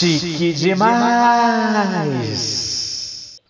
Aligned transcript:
Chique 0.00 0.54
demais! 0.54 0.96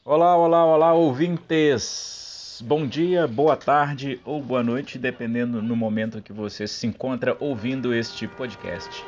Olá, 0.04 0.36
olá, 0.36 0.64
olá, 0.66 0.92
ouvintes! 0.92 2.60
Bom 2.66 2.84
dia, 2.88 3.28
boa 3.28 3.56
tarde 3.56 4.20
ou 4.24 4.42
boa 4.42 4.60
noite, 4.60 4.98
dependendo 4.98 5.62
no 5.62 5.76
momento 5.76 6.20
que 6.20 6.32
você 6.32 6.66
se 6.66 6.88
encontra 6.88 7.36
ouvindo 7.38 7.94
este 7.94 8.26
podcast. 8.26 9.04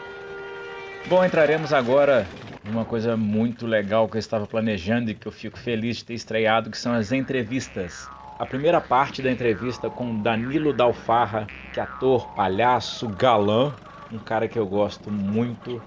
Bom, 1.08 1.24
entraremos 1.24 1.72
agora 1.72 2.28
numa 2.64 2.84
coisa 2.84 3.16
muito 3.16 3.66
legal 3.66 4.06
que 4.06 4.18
eu 4.18 4.20
estava 4.20 4.46
planejando 4.46 5.10
e 5.10 5.14
que 5.14 5.26
eu 5.26 5.32
fico 5.32 5.58
feliz 5.58 5.96
de 5.96 6.04
ter 6.04 6.14
estreado, 6.14 6.70
que 6.70 6.78
são 6.78 6.92
as 6.92 7.10
entrevistas. 7.10 8.08
A 8.38 8.46
primeira 8.46 8.80
parte 8.80 9.20
da 9.20 9.32
entrevista 9.32 9.90
com 9.90 10.14
Danilo 10.22 10.72
Dalfarra, 10.72 11.48
que 11.72 11.80
é 11.80 11.82
ator, 11.82 12.24
palhaço, 12.36 13.08
galã, 13.08 13.72
um 14.12 14.18
cara 14.20 14.46
que 14.46 14.60
eu 14.60 14.64
gosto 14.64 15.10
muito. 15.10 15.82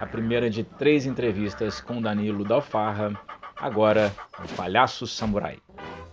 A 0.00 0.06
primeira 0.06 0.48
de 0.48 0.62
três 0.62 1.06
entrevistas 1.06 1.80
com 1.80 2.00
Danilo 2.00 2.44
Dalfarra, 2.44 3.18
agora 3.56 4.12
o 4.38 4.54
Palhaço 4.54 5.06
Samurai. 5.06 5.58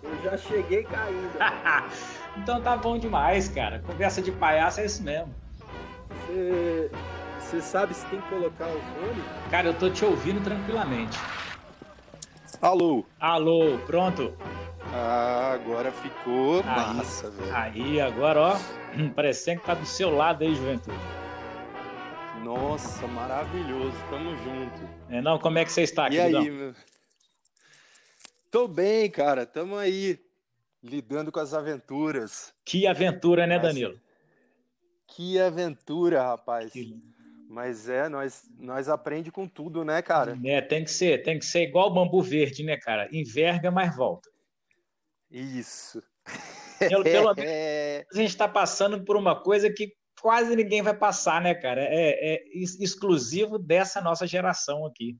Eu 0.03 0.23
já 0.23 0.37
cheguei 0.37 0.83
caindo. 0.83 1.31
então 2.37 2.61
tá 2.61 2.75
bom 2.75 2.97
demais, 2.97 3.47
cara. 3.47 3.79
Conversa 3.79 4.21
de 4.21 4.31
palhaço 4.31 4.81
é 4.81 4.85
isso 4.85 5.03
mesmo. 5.03 5.33
Você 6.27 6.89
você 7.45 7.61
sabe 7.61 7.93
se 7.93 8.03
tem 8.07 8.19
que 8.19 8.27
colocar 8.27 8.65
o 8.65 8.81
fone? 8.81 9.23
Cara, 9.51 9.67
eu 9.67 9.73
tô 9.75 9.87
te 9.87 10.03
ouvindo 10.03 10.43
tranquilamente. 10.43 11.15
Alô? 12.59 13.05
Alô, 13.19 13.77
pronto? 13.85 14.33
Ah, 14.91 15.51
agora 15.53 15.91
ficou 15.91 16.63
aí, 16.65 16.95
massa, 16.95 17.29
velho. 17.29 17.55
Aí, 17.55 18.01
agora, 18.01 18.41
ó, 18.41 18.57
parecendo 19.13 19.59
que 19.59 19.67
tá 19.67 19.75
do 19.75 19.85
seu 19.85 20.09
lado 20.15 20.43
aí, 20.43 20.55
juventude. 20.55 20.97
Nossa, 22.45 23.07
maravilhoso, 23.07 23.97
tamo 24.07 24.35
junto. 24.35 24.87
É, 25.09 25.19
não, 25.19 25.39
como 25.39 25.57
é 25.57 25.65
que 25.65 25.71
você 25.71 25.81
está, 25.81 26.07
E 26.09 26.19
aí, 26.19 26.51
meu? 26.51 26.75
Tô 28.51 28.67
bem, 28.67 29.09
cara, 29.09 29.47
tamo 29.47 29.75
aí, 29.75 30.19
lidando 30.83 31.31
com 31.31 31.39
as 31.39 31.55
aventuras. 31.55 32.53
Que 32.63 32.85
aventura, 32.85 33.47
né, 33.47 33.57
Danilo? 33.57 33.99
Que 35.07 35.39
aventura, 35.39 36.21
rapaz. 36.21 36.71
Que 36.71 36.95
mas 37.49 37.89
é, 37.89 38.07
nós, 38.07 38.43
nós 38.59 38.89
aprende 38.89 39.31
com 39.31 39.47
tudo, 39.47 39.83
né, 39.83 40.03
cara? 40.03 40.37
É, 40.45 40.61
tem 40.61 40.83
que 40.83 40.91
ser, 40.91 41.23
tem 41.23 41.39
que 41.39 41.45
ser 41.45 41.63
igual 41.63 41.87
o 41.87 41.93
bambu 41.95 42.21
verde, 42.21 42.63
né, 42.63 42.77
cara? 42.77 43.09
Enverga, 43.11 43.71
mas 43.71 43.95
volta. 43.95 44.29
Isso. 45.31 45.99
Pelo, 46.77 47.03
pelo 47.03 47.33
menos 47.33 48.05
a 48.13 48.15
gente 48.17 48.29
está 48.29 48.47
passando 48.47 49.03
por 49.03 49.17
uma 49.17 49.35
coisa 49.35 49.67
que 49.67 49.95
quase 50.25 50.55
ninguém 50.55 50.81
vai 50.81 50.97
passar, 50.97 51.39
né, 51.39 51.53
cara? 51.53 51.81
É, 51.81 52.33
é 52.33 52.43
exclusivo 52.57 53.59
dessa 53.59 54.01
nossa 54.01 54.25
geração 54.25 54.83
aqui. 54.83 55.19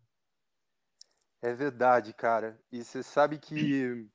É 1.44 1.54
verdade, 1.54 2.12
cara. 2.12 2.60
E 2.72 2.84
você 2.84 3.04
sabe 3.04 3.38
que, 3.38 4.10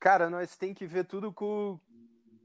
cara, 0.00 0.28
nós 0.28 0.56
tem 0.56 0.74
que 0.74 0.84
ver 0.84 1.04
tudo 1.04 1.32
com, 1.32 1.78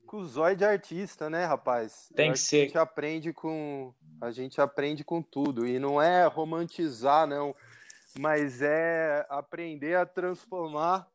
com 0.06 0.18
o 0.18 0.26
zóio 0.28 0.56
de 0.56 0.64
artista, 0.64 1.28
né, 1.28 1.44
rapaz? 1.44 2.08
Tem 2.16 2.34
que 2.34 2.38
ser. 2.38 2.58
A 2.58 2.66
gente 2.66 2.78
aprende 2.78 3.34
com 3.34 3.92
a 4.22 4.30
gente 4.30 4.62
aprende 4.62 5.04
com 5.04 5.20
tudo 5.20 5.66
e 5.66 5.80
não 5.80 6.00
é 6.00 6.28
romantizar, 6.28 7.26
não, 7.26 7.56
mas 8.20 8.62
é 8.62 9.26
aprender 9.28 9.95
a 9.95 10.06
transformar 10.06 11.10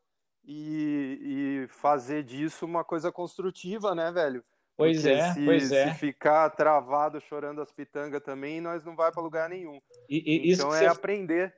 e, 0.45 1.63
e 1.65 1.69
fazer 1.69 2.25
disso 2.25 2.67
uma 2.67 2.83
coisa 2.83 3.13
construtiva, 3.13 3.95
né, 3.95 4.11
velho? 4.11 4.45
Pois 4.83 5.03
Porque 5.03 5.17
é, 5.17 5.33
se, 5.33 5.45
pois 5.45 5.73
é. 5.73 5.93
Se 5.93 5.99
ficar 5.99 6.51
travado 6.51 7.21
chorando 7.21 7.61
as 7.61 7.73
pitangas 7.73 8.23
também, 8.23 8.61
nós 8.61 8.85
não 8.85 8.95
vai 8.95 9.11
para 9.11 9.23
lugar 9.23 9.49
nenhum. 9.49 9.81
E, 10.09 10.49
e, 10.49 10.53
então 10.53 10.75
é 10.75 10.81
você... 10.81 10.87
aprender. 10.87 11.55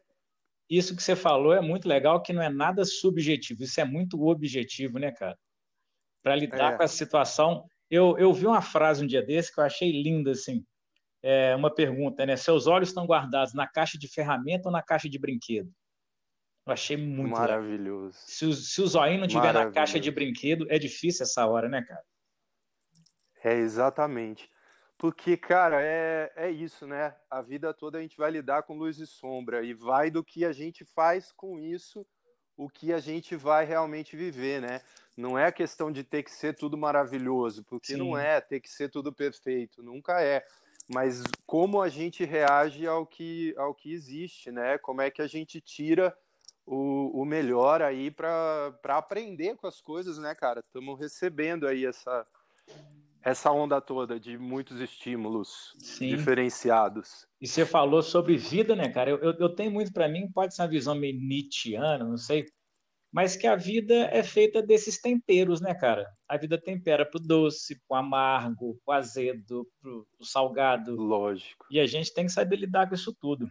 Isso 0.69 0.97
que 0.97 1.03
você 1.03 1.15
falou 1.15 1.53
é 1.53 1.61
muito 1.61 1.87
legal, 1.89 2.23
que 2.23 2.33
não 2.33 2.43
é 2.43 2.49
nada 2.49 2.85
subjetivo, 2.85 3.65
isso 3.65 3.81
é 3.81 3.85
muito 3.85 4.27
objetivo, 4.27 4.99
né, 4.99 5.13
cara? 5.13 5.37
para 6.25 6.35
lidar 6.35 6.73
é. 6.73 6.77
com 6.77 6.83
essa 6.83 6.97
situação. 6.97 7.69
Eu, 7.91 8.19
eu 8.19 8.33
vi 8.33 8.47
uma 8.47 8.63
frase 8.63 9.05
um 9.05 9.07
dia 9.07 9.23
desse 9.23 9.53
que 9.53 9.61
eu 9.61 9.65
achei 9.65 9.93
linda, 9.93 10.31
assim, 10.31 10.65
é 11.23 11.55
uma 11.55 11.73
pergunta, 11.73 12.25
né? 12.25 12.35
Seus 12.35 12.67
olhos 12.67 12.89
estão 12.89 13.07
guardados 13.07 13.53
na 13.53 13.69
caixa 13.69 13.99
de 13.99 14.09
ferramenta 14.09 14.69
ou 14.69 14.73
na 14.73 14.83
caixa 14.83 15.09
de 15.09 15.19
brinquedo? 15.19 15.71
Eu 16.67 16.73
achei 16.73 16.97
muito 16.97 17.31
maravilhoso. 17.31 18.17
Se, 18.27 18.47
o, 18.47 18.55
se 18.55 18.81
o 18.81 18.87
zóio 18.87 19.21
não 19.21 19.27
tiver 19.27 19.53
na 19.53 19.71
caixa 19.71 20.01
de 20.01 20.11
brinquedo, 20.11 20.67
é 20.71 20.79
difícil 20.79 21.25
essa 21.25 21.47
hora, 21.47 21.69
né, 21.69 21.83
cara? 21.83 22.03
É 23.45 23.55
exatamente. 23.55 24.51
Porque, 24.97 25.37
cara, 25.37 25.83
é, 25.83 26.33
é 26.35 26.51
isso, 26.51 26.87
né? 26.87 27.15
A 27.31 27.43
vida 27.43 27.75
toda 27.75 27.99
a 27.99 28.01
gente 28.01 28.17
vai 28.17 28.31
lidar 28.31 28.63
com 28.63 28.79
luz 28.79 28.99
e 28.99 29.07
sombra 29.07 29.63
e 29.63 29.75
vai 29.75 30.11
do 30.11 30.25
que 30.25 30.47
a 30.47 30.53
gente 30.53 30.83
faz 30.83 31.31
com 31.31 31.59
isso, 31.59 32.07
o 32.57 32.71
que 32.71 32.91
a 32.91 32.99
gente 32.99 33.37
vai 33.37 33.67
realmente 33.67 34.17
viver, 34.17 34.63
né? 34.63 34.81
Não 35.15 35.39
é 35.39 35.53
questão 35.53 35.93
de 35.93 36.03
ter 36.03 36.23
que 36.23 36.31
ser 36.31 36.57
tudo 36.57 36.79
maravilhoso, 36.79 37.63
porque 37.65 37.93
Sim. 37.93 37.99
não 37.99 38.17
é 38.17 38.41
ter 38.41 38.61
que 38.61 38.71
ser 38.71 38.89
tudo 38.89 39.13
perfeito, 39.13 39.83
nunca 39.83 40.23
é. 40.23 40.43
Mas 40.89 41.23
como 41.47 41.83
a 41.83 41.89
gente 41.91 42.25
reage 42.25 42.87
ao 42.87 43.07
que, 43.07 43.55
ao 43.59 43.75
que 43.75 43.93
existe, 43.93 44.51
né? 44.51 44.79
Como 44.79 45.03
é 45.03 45.11
que 45.11 45.21
a 45.21 45.27
gente 45.27 45.61
tira 45.61 46.17
o, 46.65 47.21
o 47.21 47.25
melhor 47.27 47.83
aí 47.83 48.11
para 48.11 48.73
aprender 48.85 49.55
com 49.57 49.67
as 49.67 49.83
coisas, 49.83 50.17
né, 50.17 50.35
cara? 50.35 50.61
Estamos 50.61 50.99
recebendo 50.99 51.67
aí 51.67 51.85
essa, 51.85 52.25
essa 53.25 53.51
onda 53.51 53.81
toda 53.81 54.21
de 54.21 54.37
muitos 54.37 54.81
estímulos 54.81 55.75
Sim. 55.79 56.09
diferenciados. 56.09 57.27
E 57.41 57.49
você 57.49 57.65
falou 57.65 58.03
sobre 58.03 58.37
vida, 58.37 58.77
né, 58.77 58.91
cara? 58.91 59.11
Eu, 59.11 59.19
eu, 59.19 59.33
eu 59.39 59.49
tenho 59.49 59.71
muito 59.71 59.93
para 59.93 60.09
mim, 60.09 60.31
pode 60.31 60.55
ser 60.55 60.63
uma 60.63 60.69
visão 60.69 60.95
meio 60.95 61.19
Nietzscheana, 61.19 62.05
não 62.05 62.19
sei, 62.19 62.45
mas 63.15 63.37
que 63.37 63.47
a 63.47 63.55
vida 63.55 63.95
é 64.13 64.23
feita 64.23 64.61
desses 64.61 65.01
temperos, 65.01 65.61
né, 65.61 65.73
cara? 65.73 66.05
A 66.29 66.37
vida 66.37 66.61
tempera 66.61 67.07
pro 67.07 67.21
doce, 67.21 67.81
pro 67.87 67.97
amargo, 67.97 68.79
pro 68.85 68.95
azedo, 68.95 69.67
pro, 69.81 70.07
pro 70.17 70.27
salgado. 70.27 70.97
Lógico. 70.97 71.65
E 71.71 71.79
a 71.79 71.87
gente 71.87 72.13
tem 72.13 72.27
que 72.27 72.33
saber 72.33 72.57
lidar 72.57 72.89
com 72.89 72.95
isso 72.95 73.15
tudo. 73.15 73.49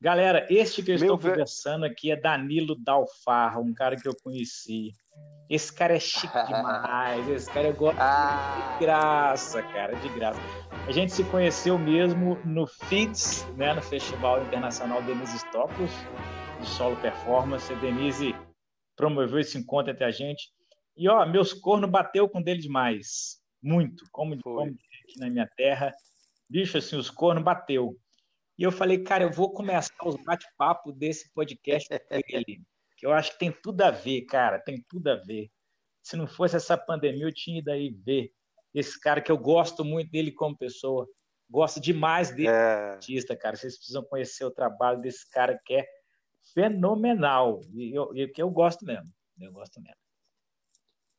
Galera, 0.00 0.46
este 0.48 0.80
que 0.80 0.92
eu 0.92 0.98
Meu 0.98 1.14
estou 1.14 1.18
ve... 1.18 1.30
conversando 1.30 1.84
aqui 1.84 2.12
é 2.12 2.16
Danilo 2.16 2.76
Dalfarra, 2.76 3.58
um 3.58 3.74
cara 3.74 3.96
que 3.96 4.06
eu 4.06 4.14
conheci. 4.22 4.92
Esse 5.50 5.72
cara 5.74 5.96
é 5.96 5.98
chique 5.98 6.28
demais, 6.46 7.28
esse 7.28 7.50
cara 7.50 7.66
eu 7.66 7.74
gosto 7.74 7.98
ah. 7.98 8.76
de 8.78 8.84
graça, 8.84 9.60
cara, 9.60 9.96
de 9.96 10.08
graça. 10.10 10.40
A 10.86 10.92
gente 10.92 11.12
se 11.12 11.24
conheceu 11.24 11.76
mesmo 11.76 12.38
no 12.44 12.64
FIDS, 12.66 13.44
né, 13.56 13.74
no 13.74 13.82
Festival 13.82 14.44
Internacional 14.44 15.02
Denise 15.02 15.40
Stokos, 15.40 15.90
de 16.60 16.66
solo 16.66 16.94
performance. 16.96 17.74
Denise 17.76 18.36
promoveu 18.94 19.40
esse 19.40 19.58
encontro 19.58 19.90
entre 19.90 20.04
a 20.04 20.12
gente. 20.12 20.52
E, 20.96 21.08
ó, 21.08 21.26
meus 21.26 21.52
cornos 21.52 21.90
bateu 21.90 22.28
com 22.28 22.40
dele 22.40 22.60
demais. 22.60 23.38
Muito. 23.60 24.04
Como, 24.12 24.40
como 24.42 24.70
aqui 24.70 25.18
na 25.18 25.28
minha 25.28 25.48
terra. 25.56 25.92
Bicho, 26.48 26.78
assim, 26.78 26.96
os 26.96 27.10
cornos 27.10 27.42
bateu. 27.42 27.96
E 28.58 28.64
eu 28.64 28.72
falei, 28.72 28.98
cara, 28.98 29.22
eu 29.22 29.30
vou 29.30 29.52
começar 29.52 29.94
os 30.04 30.16
bate-papo 30.16 30.90
desse 30.90 31.32
podcast 31.32 31.88
com 31.88 32.20
ele. 32.28 32.60
Que 32.98 33.06
eu 33.06 33.12
acho 33.12 33.30
que 33.30 33.38
tem 33.38 33.52
tudo 33.62 33.80
a 33.82 33.92
ver, 33.92 34.22
cara. 34.22 34.58
Tem 34.58 34.84
tudo 34.88 35.06
a 35.06 35.14
ver. 35.14 35.48
Se 36.02 36.16
não 36.16 36.26
fosse 36.26 36.56
essa 36.56 36.76
pandemia, 36.76 37.26
eu 37.26 37.32
tinha 37.32 37.60
ido 37.60 37.70
aí 37.70 37.90
ver 37.90 38.32
esse 38.74 38.98
cara 38.98 39.20
que 39.20 39.30
eu 39.30 39.38
gosto 39.38 39.84
muito 39.84 40.10
dele 40.10 40.32
como 40.32 40.58
pessoa. 40.58 41.08
Gosto 41.48 41.80
demais 41.80 42.30
dele 42.30 42.48
é... 42.48 42.94
artista, 42.94 43.36
cara. 43.36 43.54
Vocês 43.54 43.76
precisam 43.76 44.02
conhecer 44.02 44.44
o 44.44 44.50
trabalho 44.50 45.00
desse 45.00 45.30
cara 45.30 45.56
que 45.64 45.74
é 45.74 45.86
fenomenal. 46.52 47.60
E 47.72 47.96
eu, 47.96 48.12
eu, 48.16 48.28
eu 48.36 48.50
gosto 48.50 48.84
mesmo. 48.84 49.14
Eu 49.38 49.52
gosto 49.52 49.80
mesmo. 49.80 49.96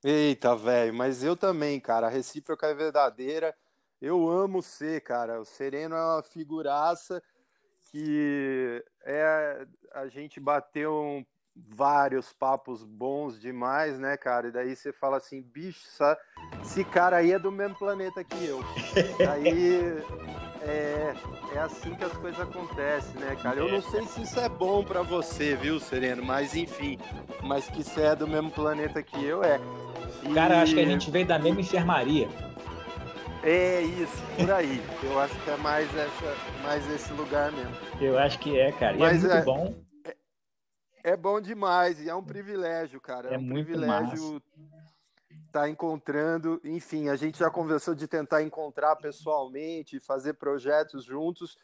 Eita, 0.04 0.58
velho, 0.58 0.94
mas 0.94 1.24
eu 1.24 1.38
também, 1.38 1.80
cara. 1.80 2.08
A 2.08 2.10
recíproca 2.10 2.68
é 2.68 2.74
verdadeira. 2.74 3.56
Eu 4.02 4.30
amo 4.30 4.62
ser, 4.62 5.02
cara. 5.02 5.42
O 5.42 5.46
Sereno 5.46 5.96
é 5.96 6.04
uma 6.16 6.24
figuraça 6.24 7.22
que 7.92 8.84
é 9.04 9.66
a 9.94 10.08
gente 10.08 10.40
bateu 10.40 10.94
um, 10.94 11.26
vários 11.56 12.32
papos 12.32 12.84
bons 12.84 13.40
demais, 13.40 14.00
né, 14.00 14.16
cara? 14.16 14.48
E 14.48 14.52
daí 14.52 14.76
você 14.76 14.94
fala 14.94 15.18
assim, 15.18 15.42
bicho, 15.42 15.82
esse 16.62 16.84
cara 16.84 17.18
aí 17.18 17.32
é 17.32 17.40
do 17.40 17.52
mesmo 17.52 17.76
planeta 17.78 18.24
que 18.24 18.46
eu. 18.46 18.60
aí 19.30 20.04
é, 20.62 21.14
é 21.56 21.60
assim 21.60 21.96
que 21.96 22.04
as 22.04 22.14
coisas 22.14 22.40
acontecem, 22.40 23.20
né, 23.20 23.36
cara? 23.42 23.60
Eu 23.60 23.70
não 23.70 23.82
sei 23.82 24.06
se 24.06 24.22
isso 24.22 24.40
é 24.40 24.50
bom 24.50 24.84
para 24.84 25.02
você, 25.02 25.56
viu, 25.56 25.80
Sereno? 25.80 26.24
Mas 26.24 26.56
enfim, 26.56 26.98
mas 27.44 27.68
que 27.68 27.84
você 27.84 28.02
é 28.02 28.16
do 28.16 28.28
mesmo 28.28 28.52
planeta 28.52 29.02
que 29.02 29.24
eu, 29.24 29.44
é. 29.44 29.60
E... 30.24 30.34
Cara, 30.34 30.62
acho 30.62 30.74
que 30.74 30.82
a 30.82 30.86
gente 30.86 31.10
veio 31.10 31.26
da 31.26 31.40
mesma 31.40 31.62
enfermaria. 31.62 32.30
É 33.44 33.82
isso, 33.82 34.24
por 34.38 34.52
aí. 34.52 34.82
Eu 35.04 35.20
acho 35.20 35.44
que 35.44 35.50
é 35.50 35.58
mais, 35.58 35.96
essa, 35.96 36.62
mais 36.62 36.90
esse 36.90 37.14
lugar 37.14 37.52
mesmo. 37.52 37.76
Eu 38.02 38.18
acho 38.18 38.38
que 38.40 38.60
é, 38.60 38.72
cara. 38.72 38.94
E 38.94 38.98
é 38.98 39.00
mas 39.00 39.24
é 39.24 39.28
muito 39.28 39.38
é, 39.38 39.42
bom. 39.44 39.76
É, 40.06 40.18
é, 41.12 41.18
bom 41.18 41.40
demais 41.40 42.00
e 42.02 42.10
é 42.10 42.16
um 42.16 42.24
privilégio, 42.24 43.00
cara. 43.00 43.30
É, 43.30 43.36
é 43.36 43.38
um 43.38 43.42
muito 43.42 43.68
privilégio 43.68 44.34
massa 44.34 44.42
tá 45.52 45.70
encontrando, 45.70 46.62
enfim, 46.64 47.10
a 47.10 47.16
gente 47.16 47.40
já 47.40 47.50
conversou 47.50 47.96
de 47.96 48.08
tentar 48.08 48.44
encontrar 48.44 48.96
pessoalmente, 48.96 50.00
fazer 50.00 50.34
projetos 50.34 51.04
juntos. 51.04 51.58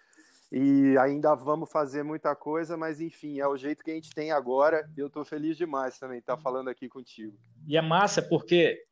e 0.51 0.95
ainda 0.99 1.35
vamos 1.35 1.71
fazer 1.71 2.03
muita 2.03 2.35
coisa, 2.35 2.77
mas 2.77 3.01
enfim, 3.01 3.39
é 3.39 3.47
o 3.47 3.57
jeito 3.57 3.83
que 3.83 3.91
a 3.91 3.93
gente 3.95 4.11
tem 4.11 4.31
agora 4.31 4.87
e 4.95 4.99
eu 4.99 5.07
estou 5.07 5.25
feliz 5.25 5.57
demais 5.57 5.97
também 5.97 6.19
estar 6.19 6.37
tá 6.37 6.41
falando 6.41 6.69
aqui 6.69 6.87
contigo. 6.87 7.37
E 7.67 7.75
é 7.75 7.81
massa 7.81 8.21
porque 8.21 8.83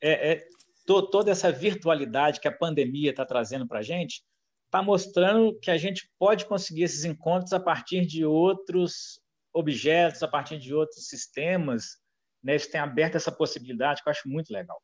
é, 0.00 0.32
é 0.32 0.48
to, 0.86 1.02
toda 1.10 1.30
essa 1.30 1.50
virtualidade 1.50 2.40
que 2.40 2.48
a 2.48 2.52
pandemia 2.52 3.10
está 3.10 3.24
trazendo 3.24 3.66
para 3.66 3.80
a 3.80 3.82
gente 3.82 4.22
está 4.72 4.82
mostrando 4.82 5.58
que 5.60 5.70
a 5.70 5.76
gente 5.76 6.10
pode 6.18 6.46
conseguir 6.46 6.84
esses 6.84 7.04
encontros 7.04 7.52
a 7.52 7.60
partir 7.60 8.06
de 8.06 8.24
outros 8.24 9.20
objetos, 9.52 10.22
a 10.22 10.28
partir 10.28 10.58
de 10.58 10.74
outros 10.74 11.06
sistemas. 11.08 11.98
Né? 12.42 12.52
Eles 12.52 12.66
têm 12.66 12.80
aberto 12.80 13.16
essa 13.16 13.30
possibilidade 13.30 14.02
que 14.02 14.08
eu 14.08 14.10
acho 14.10 14.26
muito 14.26 14.50
legal. 14.50 14.82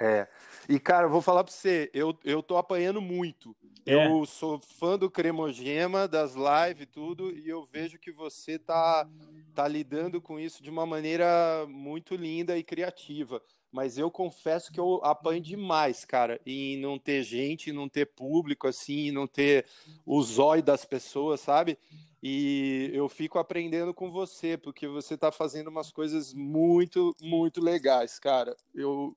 É. 0.00 0.26
E, 0.66 0.80
cara, 0.80 1.06
eu 1.06 1.10
vou 1.10 1.20
falar 1.20 1.44
para 1.44 1.52
você, 1.52 1.90
eu, 1.92 2.16
eu 2.24 2.42
tô 2.42 2.56
apanhando 2.56 3.02
muito. 3.02 3.54
É. 3.84 4.06
Eu 4.06 4.24
sou 4.24 4.58
fã 4.58 4.96
do 4.96 5.10
Cremogema, 5.10 6.08
das 6.08 6.34
lives 6.34 6.84
e 6.84 6.86
tudo, 6.86 7.36
e 7.36 7.48
eu 7.48 7.64
vejo 7.64 7.98
que 7.98 8.12
você 8.12 8.58
tá, 8.58 9.06
tá 9.54 9.68
lidando 9.68 10.22
com 10.22 10.38
isso 10.38 10.62
de 10.62 10.70
uma 10.70 10.86
maneira 10.86 11.66
muito 11.68 12.14
linda 12.14 12.56
e 12.56 12.62
criativa. 12.62 13.42
Mas 13.70 13.98
eu 13.98 14.10
confesso 14.10 14.72
que 14.72 14.80
eu 14.80 15.00
apanho 15.04 15.40
demais, 15.40 16.04
cara, 16.04 16.40
em 16.46 16.80
não 16.80 16.98
ter 16.98 17.22
gente, 17.22 17.72
não 17.72 17.88
ter 17.88 18.06
público, 18.06 18.66
assim, 18.66 19.10
não 19.10 19.26
ter 19.26 19.66
o 20.06 20.22
zóio 20.22 20.62
das 20.62 20.84
pessoas, 20.84 21.40
sabe? 21.40 21.78
E 22.22 22.90
eu 22.92 23.08
fico 23.08 23.38
aprendendo 23.38 23.94
com 23.94 24.10
você, 24.10 24.56
porque 24.56 24.88
você 24.88 25.16
tá 25.16 25.30
fazendo 25.30 25.68
umas 25.68 25.92
coisas 25.92 26.34
muito, 26.34 27.14
muito 27.20 27.60
legais, 27.60 28.18
cara. 28.18 28.56
Eu, 28.74 29.16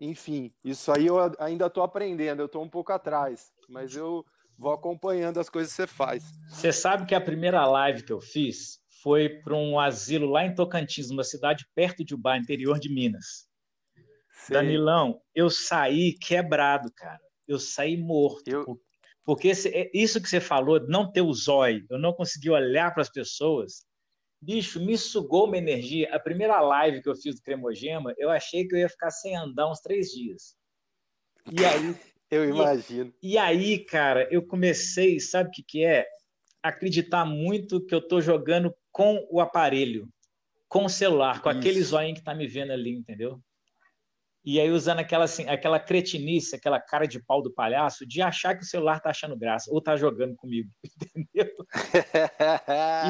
enfim, 0.00 0.52
isso 0.64 0.92
aí 0.92 1.06
eu 1.06 1.16
ainda 1.38 1.66
estou 1.66 1.82
aprendendo, 1.82 2.40
eu 2.40 2.46
estou 2.46 2.62
um 2.62 2.68
pouco 2.68 2.92
atrás, 2.92 3.50
mas 3.68 3.96
eu 3.96 4.24
vou 4.56 4.72
acompanhando 4.72 5.40
as 5.40 5.48
coisas 5.48 5.72
que 5.72 5.76
você 5.76 5.86
faz. 5.86 6.22
Você 6.50 6.72
sabe 6.72 7.06
que 7.06 7.14
a 7.14 7.20
primeira 7.20 7.66
live 7.66 8.04
que 8.04 8.12
eu 8.12 8.20
fiz 8.20 8.78
foi 9.02 9.28
para 9.28 9.56
um 9.56 9.80
asilo 9.80 10.30
lá 10.30 10.44
em 10.44 10.54
Tocantins, 10.54 11.10
uma 11.10 11.24
cidade 11.24 11.66
perto 11.74 12.04
de 12.04 12.14
Ubá, 12.14 12.36
interior 12.36 12.78
de 12.78 12.92
Minas. 12.92 13.49
Sim. 14.46 14.52
Danilão, 14.54 15.20
eu 15.34 15.50
saí 15.50 16.16
quebrado, 16.18 16.90
cara. 16.94 17.20
Eu 17.46 17.58
saí 17.58 17.96
morto. 17.96 18.48
Eu... 18.48 18.80
Porque 19.24 19.48
esse, 19.48 19.68
é, 19.68 19.90
isso 19.92 20.20
que 20.20 20.28
você 20.28 20.40
falou, 20.40 20.80
não 20.88 21.10
ter 21.10 21.20
o 21.20 21.32
zóio, 21.32 21.84
eu 21.90 21.98
não 21.98 22.12
consegui 22.12 22.50
olhar 22.50 22.92
para 22.92 23.02
as 23.02 23.10
pessoas, 23.10 23.84
Bicho, 24.42 24.80
me 24.80 24.96
sugou 24.96 25.44
uma 25.44 25.58
energia. 25.58 26.08
A 26.14 26.18
primeira 26.18 26.60
live 26.60 27.02
que 27.02 27.08
eu 27.10 27.14
fiz 27.14 27.36
do 27.36 27.42
Cremogema, 27.42 28.14
eu 28.16 28.30
achei 28.30 28.66
que 28.66 28.74
eu 28.74 28.78
ia 28.78 28.88
ficar 28.88 29.10
sem 29.10 29.36
andar 29.36 29.70
uns 29.70 29.80
três 29.80 30.08
dias. 30.08 30.56
E 31.52 31.60
aí. 31.64 31.94
eu 32.30 32.48
imagino. 32.48 33.12
E, 33.22 33.32
e, 33.32 33.38
aí, 33.38 33.78
cara, 33.84 34.26
eu 34.30 34.42
comecei, 34.46 35.20
sabe 35.20 35.50
o 35.50 35.52
que, 35.52 35.62
que 35.62 35.84
é? 35.84 36.06
Acreditar 36.62 37.26
muito 37.26 37.84
que 37.84 37.94
eu 37.94 38.00
tô 38.00 38.20
jogando 38.20 38.74
com 38.90 39.26
o 39.30 39.40
aparelho, 39.40 40.08
com 40.68 40.86
o 40.86 40.90
celular, 40.90 41.42
com 41.42 41.50
Isso. 41.50 41.58
aquele 41.58 41.82
zoinho 41.82 42.14
que 42.14 42.24
tá 42.24 42.34
me 42.34 42.46
vendo 42.46 42.72
ali, 42.72 42.94
entendeu? 42.94 43.38
E 44.44 44.58
aí 44.58 44.70
usando 44.70 45.00
aquela, 45.00 45.24
assim, 45.24 45.46
aquela 45.48 45.78
cretinice, 45.78 46.56
aquela 46.56 46.80
cara 46.80 47.06
de 47.06 47.22
pau 47.22 47.42
do 47.42 47.52
palhaço, 47.52 48.06
de 48.06 48.22
achar 48.22 48.56
que 48.56 48.62
o 48.62 48.66
celular 48.66 49.00
tá 49.00 49.10
achando 49.10 49.36
graça, 49.36 49.70
ou 49.70 49.82
tá 49.82 49.96
jogando 49.96 50.34
comigo, 50.34 50.70
entendeu? 51.14 51.54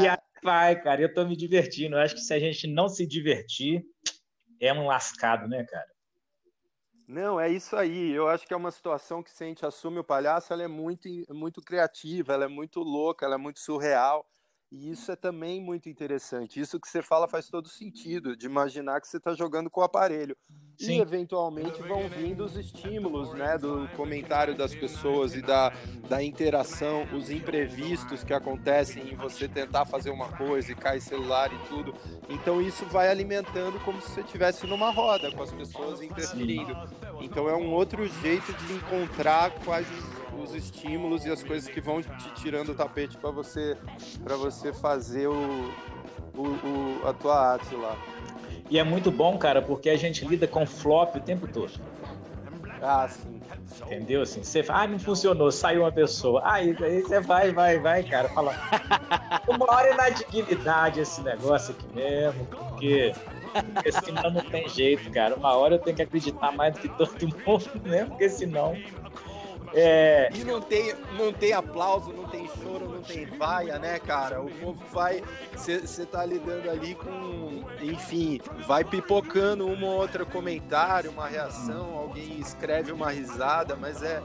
e 0.02 0.08
aí 0.08 0.18
vai, 0.42 0.80
cara, 0.80 1.02
eu 1.02 1.14
tô 1.14 1.24
me 1.24 1.36
divertindo. 1.36 1.96
Eu 1.96 2.00
acho 2.00 2.14
que 2.14 2.20
se 2.20 2.34
a 2.34 2.38
gente 2.38 2.66
não 2.66 2.88
se 2.88 3.06
divertir, 3.06 3.84
é 4.60 4.72
um 4.72 4.86
lascado, 4.86 5.46
né, 5.46 5.64
cara? 5.64 5.86
Não, 7.06 7.40
é 7.40 7.48
isso 7.48 7.74
aí. 7.76 8.12
Eu 8.12 8.28
acho 8.28 8.46
que 8.46 8.54
é 8.54 8.56
uma 8.56 8.70
situação 8.70 9.22
que 9.22 9.32
se 9.32 9.42
a 9.42 9.46
gente 9.46 9.66
assume 9.66 9.98
o 9.98 10.04
palhaço, 10.04 10.52
ela 10.52 10.62
é 10.62 10.68
muito, 10.68 11.08
muito 11.30 11.60
criativa, 11.60 12.34
ela 12.34 12.44
é 12.44 12.48
muito 12.48 12.80
louca, 12.80 13.26
ela 13.26 13.34
é 13.34 13.38
muito 13.38 13.58
surreal. 13.58 14.24
E 14.72 14.90
isso 14.90 15.10
é 15.10 15.16
também 15.16 15.60
muito 15.60 15.88
interessante. 15.88 16.60
Isso 16.60 16.78
que 16.78 16.88
você 16.88 17.02
fala 17.02 17.26
faz 17.26 17.48
todo 17.48 17.68
sentido, 17.68 18.36
de 18.36 18.46
imaginar 18.46 19.00
que 19.00 19.08
você 19.08 19.16
está 19.16 19.34
jogando 19.34 19.68
com 19.68 19.80
o 19.80 19.84
aparelho. 19.84 20.36
Sim. 20.78 20.98
E 20.98 21.00
eventualmente 21.00 21.82
vão 21.82 22.08
vindo 22.08 22.44
os 22.44 22.56
estímulos, 22.56 23.34
né, 23.34 23.58
do 23.58 23.88
comentário 23.96 24.56
das 24.56 24.74
pessoas 24.74 25.34
e 25.34 25.42
da, 25.42 25.70
da 26.08 26.22
interação, 26.22 27.02
os 27.12 27.30
imprevistos 27.30 28.22
que 28.22 28.32
acontecem 28.32 29.12
em 29.12 29.16
você 29.16 29.48
tentar 29.48 29.84
fazer 29.84 30.10
uma 30.10 30.28
coisa 30.36 30.70
e 30.70 30.74
cai 30.76 31.00
celular 31.00 31.52
e 31.52 31.68
tudo. 31.68 31.92
Então 32.28 32.62
isso 32.62 32.86
vai 32.86 33.10
alimentando 33.10 33.78
como 33.84 34.00
se 34.00 34.10
você 34.10 34.20
estivesse 34.20 34.66
numa 34.66 34.90
roda 34.90 35.32
com 35.32 35.42
as 35.42 35.52
pessoas 35.52 36.00
interferindo. 36.00 36.74
Então 37.20 37.48
é 37.48 37.56
um 37.56 37.72
outro 37.72 38.06
jeito 38.06 38.52
de 38.52 38.72
encontrar 38.72 39.50
quais 39.64 39.86
os 39.90 40.09
os 40.42 40.54
estímulos 40.54 41.24
e 41.24 41.30
as 41.30 41.42
coisas 41.42 41.68
que 41.68 41.80
vão 41.80 42.02
te 42.02 42.34
tirando 42.34 42.70
o 42.70 42.74
tapete 42.74 43.16
para 43.16 43.30
você 43.30 43.76
para 44.22 44.36
você 44.36 44.72
fazer 44.72 45.28
o, 45.28 45.72
o, 46.34 46.42
o, 46.42 47.08
a 47.08 47.12
tua 47.12 47.52
arte 47.52 47.74
lá. 47.74 47.96
E 48.68 48.78
é 48.78 48.84
muito 48.84 49.10
bom, 49.10 49.36
cara, 49.36 49.60
porque 49.60 49.90
a 49.90 49.96
gente 49.96 50.24
lida 50.24 50.46
com 50.46 50.64
flop 50.64 51.16
o 51.16 51.20
tempo 51.20 51.48
todo. 51.48 51.72
Ah, 52.80 53.08
sim. 53.08 53.40
Entendeu? 53.82 54.22
Assim, 54.22 54.42
você 54.42 54.62
fala, 54.62 54.82
ah, 54.82 54.86
não 54.86 54.98
funcionou, 54.98 55.50
saiu 55.50 55.82
uma 55.82 55.92
pessoa. 55.92 56.42
Aí, 56.44 56.76
aí 56.80 57.02
você 57.02 57.20
vai, 57.20 57.52
vai, 57.52 57.78
vai, 57.78 58.02
cara. 58.02 58.28
Fala, 58.28 58.54
uma 59.48 59.70
hora 59.72 59.88
é 59.88 59.94
na 59.94 60.08
dignidade 60.08 61.00
esse 61.00 61.20
negócio 61.22 61.74
aqui 61.74 61.94
mesmo, 61.94 62.46
porque, 62.46 63.12
porque 63.74 63.92
senão 63.92 64.30
não 64.30 64.42
tem 64.42 64.68
jeito, 64.68 65.10
cara. 65.10 65.34
Uma 65.34 65.54
hora 65.54 65.74
eu 65.74 65.78
tenho 65.78 65.96
que 65.96 66.02
acreditar 66.02 66.52
mais 66.52 66.74
do 66.74 66.80
que 66.80 66.88
todo 66.88 67.10
mundo, 67.46 67.88
né? 67.88 68.04
Porque 68.04 68.28
senão 68.28 68.76
é... 69.72 70.30
E 70.34 70.44
não 70.44 70.60
tem, 70.60 70.94
não 71.16 71.32
tem 71.32 71.52
aplauso, 71.52 72.12
não 72.12 72.28
tem 72.28 72.48
choro, 72.62 72.88
não 72.88 73.02
tem 73.02 73.26
vaia, 73.26 73.78
né, 73.78 73.98
cara? 73.98 74.42
O 74.42 74.50
povo 74.50 74.82
vai. 74.90 75.22
Você 75.52 76.04
tá 76.06 76.24
lidando 76.24 76.68
ali 76.68 76.94
com. 76.94 77.64
Enfim, 77.80 78.40
vai 78.66 78.84
pipocando 78.84 79.66
uma 79.66 79.86
ou 79.86 80.00
outra 80.00 80.24
comentário, 80.24 81.10
uma 81.10 81.28
reação, 81.28 81.94
alguém 81.96 82.38
escreve 82.40 82.92
uma 82.92 83.10
risada, 83.10 83.76
mas 83.76 84.02
é, 84.02 84.22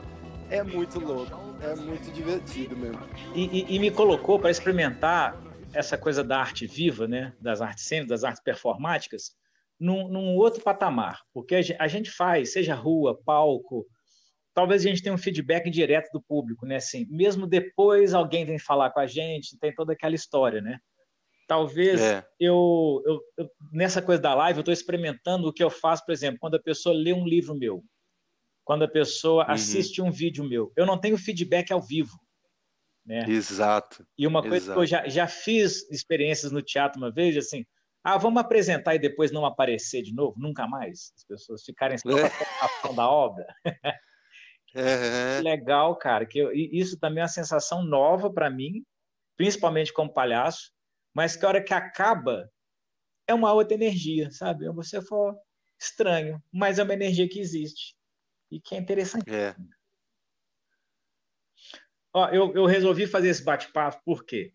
é 0.49 0.63
muito 0.63 0.99
louco. 0.99 1.43
É 1.61 1.75
muito 1.75 2.11
divertido 2.11 2.75
mesmo. 2.75 3.01
E, 3.33 3.45
e, 3.45 3.75
e 3.75 3.79
me 3.79 3.89
colocou 3.89 4.39
para 4.39 4.51
experimentar 4.51 5.41
essa 5.73 5.97
coisa 5.97 6.23
da 6.23 6.39
arte 6.39 6.67
viva, 6.67 7.07
né? 7.07 7.33
Das 7.39 7.61
artes 7.61 7.85
cênicas, 7.85 8.09
das 8.09 8.23
artes 8.23 8.43
performáticas, 8.43 9.31
num, 9.79 10.07
num 10.07 10.35
outro 10.35 10.61
patamar. 10.61 11.21
Porque 11.33 11.55
a 11.79 11.87
gente 11.87 12.11
faz, 12.11 12.53
seja 12.53 12.75
rua, 12.75 13.19
palco 13.25 13.85
talvez 14.55 14.83
a 14.83 14.89
gente 14.89 15.03
tenha 15.03 15.13
um 15.13 15.17
feedback 15.17 15.69
direto 15.69 16.09
do 16.13 16.23
público, 16.23 16.65
né? 16.65 16.77
Assim, 16.77 17.05
mesmo 17.09 17.45
depois 17.45 18.13
alguém 18.13 18.45
vem 18.45 18.57
falar 18.57 18.89
com 18.89 19.01
a 19.01 19.05
gente, 19.05 19.59
tem 19.59 19.75
toda 19.75 19.93
aquela 19.93 20.15
história, 20.15 20.61
né? 20.61 20.79
Talvez 21.47 22.01
é. 22.01 22.25
eu, 22.39 23.03
eu, 23.05 23.19
eu, 23.37 23.49
nessa 23.71 24.01
coisa 24.01 24.19
da 24.19 24.33
live, 24.33 24.57
eu 24.57 24.61
estou 24.61 24.73
experimentando 24.73 25.47
o 25.47 25.53
que 25.53 25.63
eu 25.63 25.69
faço, 25.69 26.03
por 26.05 26.13
exemplo, 26.13 26.39
quando 26.39 26.55
a 26.55 26.61
pessoa 26.61 26.95
lê 26.95 27.13
um 27.13 27.27
livro 27.27 27.53
meu, 27.53 27.83
quando 28.63 28.83
a 28.83 28.87
pessoa 28.87 29.45
uhum. 29.45 29.51
assiste 29.51 30.01
um 30.01 30.09
vídeo 30.09 30.43
meu. 30.43 30.71
Eu 30.75 30.85
não 30.85 30.97
tenho 30.97 31.17
feedback 31.17 31.71
ao 31.71 31.81
vivo. 31.81 32.17
Né? 33.05 33.25
Exato. 33.27 34.07
E 34.17 34.25
uma 34.25 34.41
coisa 34.41 34.57
Exato. 34.65 34.73
que 34.73 34.83
eu 34.83 34.87
já, 34.87 35.07
já 35.07 35.27
fiz 35.27 35.87
experiências 35.91 36.51
no 36.51 36.63
teatro 36.63 36.99
uma 36.99 37.11
vez, 37.11 37.37
assim, 37.37 37.63
ah, 38.03 38.17
vamos 38.17 38.41
apresentar 38.41 38.95
e 38.95 38.99
depois 38.99 39.31
não 39.31 39.45
aparecer 39.45 40.01
de 40.01 40.13
novo, 40.13 40.39
nunca 40.39 40.65
mais. 40.65 41.11
As 41.15 41.23
pessoas 41.25 41.63
ficarem 41.63 41.97
só 41.97 42.09
é. 42.17 42.95
da 42.95 43.07
obra. 43.07 43.45
Uhum. 44.75 45.43
Legal, 45.43 45.95
cara. 45.95 46.25
Que 46.25 46.39
eu, 46.39 46.51
isso 46.51 46.99
também 46.99 47.21
é 47.21 47.23
uma 47.23 47.29
sensação 47.29 47.83
nova 47.83 48.31
para 48.31 48.49
mim, 48.49 48.85
principalmente 49.37 49.93
como 49.93 50.13
palhaço, 50.13 50.71
mas 51.13 51.35
que 51.35 51.45
a 51.45 51.49
hora 51.49 51.63
que 51.63 51.73
acaba 51.73 52.51
é 53.27 53.33
uma 53.33 53.53
outra 53.53 53.73
energia, 53.73 54.29
sabe? 54.31 54.69
Você 54.69 55.01
for 55.01 55.35
estranho, 55.79 56.41
mas 56.51 56.77
é 56.79 56.83
uma 56.83 56.93
energia 56.93 57.27
que 57.27 57.39
existe 57.39 57.95
e 58.51 58.59
que 58.59 58.75
é 58.75 58.77
interessante. 58.77 59.29
É. 59.29 59.55
Ó, 62.13 62.29
eu, 62.29 62.53
eu 62.53 62.65
resolvi 62.65 63.07
fazer 63.07 63.29
esse 63.29 63.43
bate-papo 63.43 64.01
porque 64.05 64.53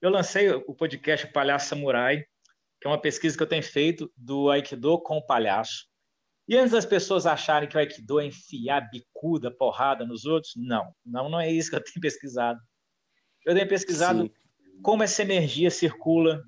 eu 0.00 0.10
lancei 0.10 0.50
o 0.50 0.74
podcast 0.74 1.26
Palhaço 1.32 1.68
Samurai, 1.68 2.24
que 2.80 2.86
é 2.86 2.90
uma 2.90 3.00
pesquisa 3.00 3.36
que 3.36 3.42
eu 3.42 3.48
tenho 3.48 3.62
feito 3.62 4.10
do 4.16 4.48
Aikido 4.48 5.00
com 5.02 5.18
o 5.18 5.26
palhaço. 5.26 5.89
E 6.50 6.56
antes 6.56 6.72
das 6.72 6.84
pessoas 6.84 7.26
acharem 7.26 7.68
que 7.68 7.76
o 7.76 7.78
Aikido 7.78 8.18
é 8.18 8.26
enfiar 8.26 8.90
bicuda, 8.90 9.52
porrada 9.52 10.04
nos 10.04 10.24
outros, 10.24 10.54
não. 10.56 10.92
Não, 11.06 11.28
não 11.28 11.38
é 11.38 11.48
isso 11.48 11.70
que 11.70 11.76
eu 11.76 11.84
tenho 11.84 12.00
pesquisado. 12.00 12.58
Eu 13.46 13.54
tenho 13.54 13.68
pesquisado 13.68 14.24
Sim. 14.24 14.32
como 14.82 15.04
essa 15.04 15.22
energia 15.22 15.70
circula. 15.70 16.42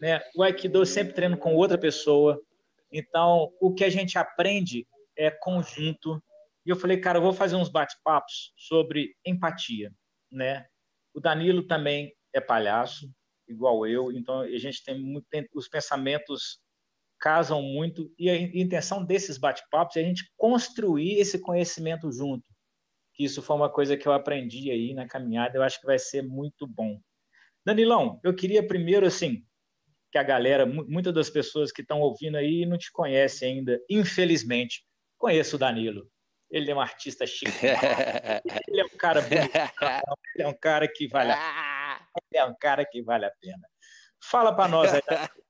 Né? 0.00 0.20
O 0.34 0.42
Aikido 0.42 0.80
eu 0.80 0.86
sempre 0.86 1.14
treino 1.14 1.38
com 1.38 1.54
outra 1.54 1.78
pessoa. 1.78 2.42
Então, 2.90 3.52
o 3.60 3.72
que 3.72 3.84
a 3.84 3.88
gente 3.88 4.18
aprende 4.18 4.88
é 5.16 5.30
conjunto. 5.30 6.20
E 6.66 6.70
eu 6.70 6.76
falei, 6.76 6.96
cara, 6.96 7.18
eu 7.18 7.22
vou 7.22 7.32
fazer 7.32 7.54
uns 7.54 7.68
bate-papos 7.68 8.52
sobre 8.56 9.14
empatia. 9.24 9.92
Né? 10.32 10.66
O 11.14 11.20
Danilo 11.20 11.64
também 11.64 12.12
é 12.32 12.40
palhaço, 12.40 13.08
igual 13.46 13.86
eu. 13.86 14.10
Então, 14.10 14.40
a 14.40 14.58
gente 14.58 14.82
tem, 14.82 15.00
muito, 15.00 15.28
tem 15.30 15.48
os 15.54 15.68
pensamentos 15.68 16.58
casam 17.24 17.62
muito 17.62 18.12
e 18.18 18.28
a 18.28 18.36
intenção 18.36 19.02
desses 19.02 19.38
bate-papos 19.38 19.96
é 19.96 20.00
a 20.00 20.02
gente 20.02 20.30
construir 20.36 21.18
esse 21.18 21.38
conhecimento 21.38 22.12
junto. 22.12 22.44
que 23.14 23.24
isso 23.24 23.40
foi 23.40 23.56
uma 23.56 23.70
coisa 23.70 23.96
que 23.96 24.06
eu 24.06 24.12
aprendi 24.12 24.70
aí 24.70 24.92
na 24.92 25.08
caminhada, 25.08 25.56
eu 25.56 25.62
acho 25.62 25.80
que 25.80 25.86
vai 25.86 25.98
ser 25.98 26.20
muito 26.20 26.66
bom. 26.66 27.00
Danilão, 27.64 28.20
eu 28.22 28.34
queria 28.34 28.66
primeiro, 28.66 29.06
assim, 29.06 29.42
que 30.12 30.18
a 30.18 30.22
galera, 30.22 30.66
muitas 30.66 31.14
das 31.14 31.30
pessoas 31.30 31.72
que 31.72 31.80
estão 31.80 32.00
ouvindo 32.00 32.36
aí 32.36 32.66
não 32.66 32.76
te 32.76 32.92
conhecem 32.92 33.54
ainda, 33.54 33.80
infelizmente. 33.88 34.84
Conheço 35.16 35.56
o 35.56 35.58
Danilo. 35.58 36.06
Ele 36.50 36.70
é 36.70 36.74
um 36.74 36.80
artista 36.80 37.26
chique. 37.26 37.50
ele 38.68 38.80
é 38.80 38.84
um 38.84 38.96
cara 38.98 39.22
bonito. 39.22 39.56
Ele 40.34 40.44
é 40.44 40.46
um 40.46 40.58
cara 40.58 40.86
que 40.86 41.08
vale 41.08 41.32
a... 41.32 42.06
Ele 42.30 42.42
é 42.42 42.44
um 42.44 42.54
cara 42.54 42.84
que 42.84 43.00
vale 43.00 43.24
a 43.24 43.32
pena. 43.40 43.66
Fala 44.22 44.54
para 44.54 44.68
nós 44.68 44.92
aí. 44.92 45.00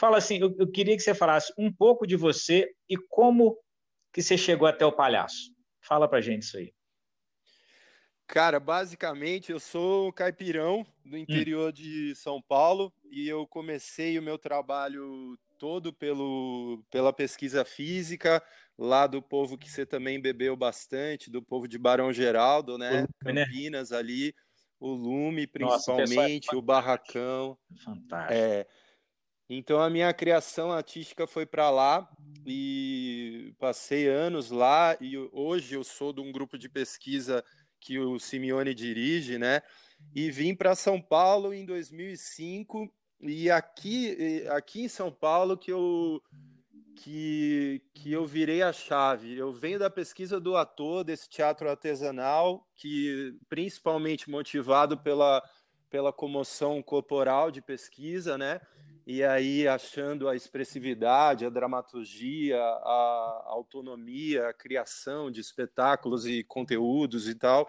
Fala 0.00 0.16
assim, 0.16 0.38
eu, 0.38 0.56
eu 0.58 0.66
queria 0.66 0.96
que 0.96 1.02
você 1.02 1.14
falasse 1.14 1.52
um 1.58 1.70
pouco 1.70 2.06
de 2.06 2.16
você 2.16 2.74
e 2.88 2.96
como 2.96 3.54
que 4.10 4.22
você 4.22 4.38
chegou 4.38 4.66
até 4.66 4.86
o 4.86 4.90
palhaço. 4.90 5.54
Fala 5.82 6.08
pra 6.08 6.22
gente 6.22 6.44
isso 6.44 6.56
aí. 6.56 6.72
Cara, 8.26 8.58
basicamente 8.58 9.52
eu 9.52 9.60
sou 9.60 10.10
caipirão 10.10 10.86
do 11.04 11.16
hum. 11.16 11.18
interior 11.18 11.68
hum. 11.68 11.72
de 11.72 12.14
São 12.14 12.40
Paulo 12.40 12.90
e 13.10 13.28
eu 13.28 13.46
comecei 13.46 14.18
o 14.18 14.22
meu 14.22 14.38
trabalho 14.38 15.38
todo 15.58 15.92
pelo, 15.92 16.82
pela 16.90 17.12
pesquisa 17.12 17.62
física, 17.62 18.42
lá 18.78 19.06
do 19.06 19.20
povo 19.20 19.58
que 19.58 19.70
você 19.70 19.84
também 19.84 20.18
bebeu 20.18 20.56
bastante, 20.56 21.30
do 21.30 21.42
povo 21.42 21.68
de 21.68 21.76
Barão 21.76 22.10
Geraldo, 22.10 22.78
né? 22.78 23.06
Lume, 23.22 23.34
né? 23.34 23.44
Campinas 23.44 23.90
né? 23.90 23.98
ali, 23.98 24.34
o 24.78 24.92
Lume 24.92 25.46
principalmente, 25.46 26.46
Nossa, 26.46 26.56
o, 26.56 26.58
é 26.58 26.58
o 26.58 26.62
Barracão. 26.62 27.58
Fantástico. 27.84 28.32
É, 28.32 28.66
então 29.52 29.80
a 29.80 29.90
minha 29.90 30.14
criação 30.14 30.70
artística 30.70 31.26
foi 31.26 31.44
para 31.44 31.68
lá 31.70 32.08
e 32.46 33.52
passei 33.58 34.06
anos 34.06 34.52
lá 34.52 34.96
e 35.00 35.18
hoje 35.32 35.74
eu 35.74 35.82
sou 35.82 36.12
de 36.12 36.20
um 36.20 36.30
grupo 36.30 36.56
de 36.56 36.68
pesquisa 36.68 37.44
que 37.80 37.98
o 37.98 38.20
Simeone 38.20 38.72
dirige, 38.72 39.38
né? 39.38 39.60
E 40.14 40.30
vim 40.30 40.54
para 40.54 40.76
São 40.76 41.00
Paulo 41.00 41.52
em 41.52 41.66
2005 41.66 42.88
e 43.22 43.50
aqui 43.50 44.46
aqui 44.50 44.82
em 44.82 44.88
São 44.88 45.10
Paulo 45.10 45.58
que 45.58 45.72
eu 45.72 46.22
que, 46.94 47.82
que 47.92 48.12
eu 48.12 48.24
virei 48.26 48.62
a 48.62 48.72
chave. 48.72 49.36
Eu 49.36 49.52
venho 49.52 49.78
da 49.78 49.90
pesquisa 49.90 50.38
do 50.38 50.56
ator 50.56 51.02
desse 51.02 51.28
teatro 51.28 51.68
artesanal, 51.68 52.68
que 52.76 53.34
principalmente 53.48 54.30
motivado 54.30 54.96
pela 54.96 55.42
pela 55.90 56.12
comoção 56.12 56.80
corporal 56.80 57.50
de 57.50 57.60
pesquisa, 57.60 58.38
né? 58.38 58.60
E 59.12 59.24
aí 59.24 59.66
achando 59.66 60.28
a 60.28 60.36
expressividade, 60.36 61.44
a 61.44 61.50
dramaturgia, 61.50 62.56
a 62.60 63.42
autonomia, 63.46 64.46
a 64.46 64.54
criação 64.54 65.32
de 65.32 65.40
espetáculos 65.40 66.26
e 66.26 66.44
conteúdos 66.44 67.28
e 67.28 67.34
tal. 67.34 67.68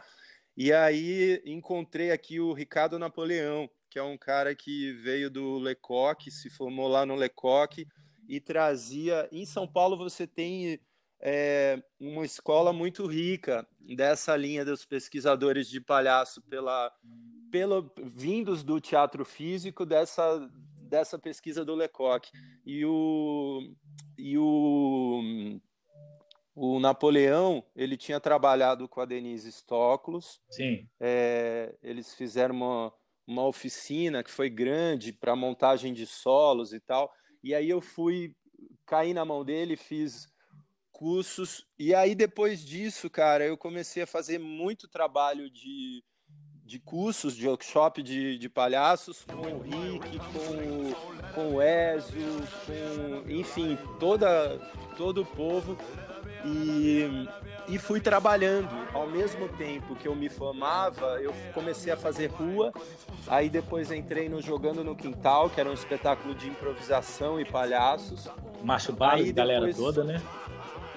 E 0.55 0.71
aí 0.71 1.41
encontrei 1.43 2.11
aqui 2.11 2.39
o 2.39 2.53
Ricardo 2.53 2.99
Napoleão, 2.99 3.67
que 3.89 3.97
é 3.97 4.03
um 4.03 4.19
cara 4.19 4.53
que 4.53 4.93
veio 4.93 5.31
do 5.31 5.57
Lecoq, 5.57 6.29
se 6.29 6.47
formou 6.47 6.87
lá 6.87 7.07
no 7.07 7.15
Lecoq 7.15 7.87
e 8.29 8.39
trazia. 8.39 9.27
Em 9.31 9.43
São 9.43 9.67
Paulo 9.67 9.97
você 9.97 10.27
tem 10.27 10.79
é, 11.19 11.81
uma 11.99 12.23
escola 12.23 12.71
muito 12.71 13.07
rica 13.07 13.67
dessa 13.79 14.37
linha 14.37 14.63
dos 14.63 14.85
pesquisadores 14.85 15.67
de 15.67 15.81
palhaço 15.81 16.39
pela, 16.43 16.93
pelo 17.51 17.91
vindos 17.97 18.63
do 18.63 18.79
teatro 18.79 19.25
físico 19.25 19.87
dessa 19.87 20.47
dessa 20.91 21.17
pesquisa 21.17 21.63
do 21.63 21.73
Lecoq. 21.73 22.29
E 22.65 22.85
o, 22.85 23.73
e 24.17 24.37
o, 24.37 25.59
o 26.53 26.79
Napoleão, 26.81 27.65
ele 27.73 27.95
tinha 27.95 28.19
trabalhado 28.19 28.89
com 28.89 28.99
a 28.99 29.05
Denise 29.05 29.49
Stoklos. 29.51 30.41
Sim. 30.49 30.85
É, 30.99 31.73
eles 31.81 32.13
fizeram 32.13 32.53
uma, 32.53 32.93
uma 33.25 33.47
oficina 33.47 34.21
que 34.21 34.29
foi 34.29 34.49
grande 34.49 35.13
para 35.13 35.35
montagem 35.35 35.93
de 35.93 36.05
solos 36.05 36.73
e 36.73 36.79
tal. 36.81 37.09
E 37.41 37.55
aí 37.55 37.69
eu 37.69 37.79
fui, 37.79 38.35
caí 38.85 39.13
na 39.13 39.23
mão 39.23 39.45
dele, 39.45 39.77
fiz 39.77 40.29
cursos. 40.91 41.65
E 41.79 41.95
aí 41.95 42.13
depois 42.13 42.63
disso, 42.63 43.09
cara, 43.09 43.45
eu 43.45 43.57
comecei 43.57 44.03
a 44.03 44.07
fazer 44.07 44.39
muito 44.39 44.89
trabalho 44.89 45.49
de 45.49 46.03
de 46.71 46.79
cursos, 46.79 47.35
de 47.35 47.45
workshop 47.45 48.01
de, 48.01 48.37
de 48.37 48.47
palhaços 48.47 49.25
com 49.25 49.41
o 49.41 49.61
Rick, 49.61 50.17
com, 50.19 51.33
com 51.33 51.55
o 51.55 51.61
Ezio, 51.61 52.41
com, 52.65 53.29
enfim, 53.29 53.77
toda, 53.99 54.57
todo 54.95 55.21
o 55.21 55.25
povo. 55.25 55.77
E, 56.45 57.27
e 57.67 57.77
fui 57.77 57.99
trabalhando 57.99 58.69
ao 58.93 59.05
mesmo 59.05 59.49
tempo 59.49 59.97
que 59.97 60.07
eu 60.07 60.15
me 60.15 60.29
formava, 60.29 61.21
eu 61.21 61.33
comecei 61.53 61.91
a 61.91 61.97
fazer 61.97 62.27
rua, 62.27 62.71
aí 63.27 63.49
depois 63.49 63.91
entrei 63.91 64.29
no 64.29 64.41
Jogando 64.41 64.81
no 64.81 64.95
Quintal, 64.95 65.49
que 65.49 65.59
era 65.59 65.69
um 65.69 65.73
espetáculo 65.73 66.33
de 66.33 66.47
improvisação 66.47 67.39
e 67.39 67.43
palhaços. 67.43 68.29
Macho 68.63 68.93
Baile, 68.93 69.33
galera 69.33 69.73
toda, 69.73 70.05
né? 70.05 70.21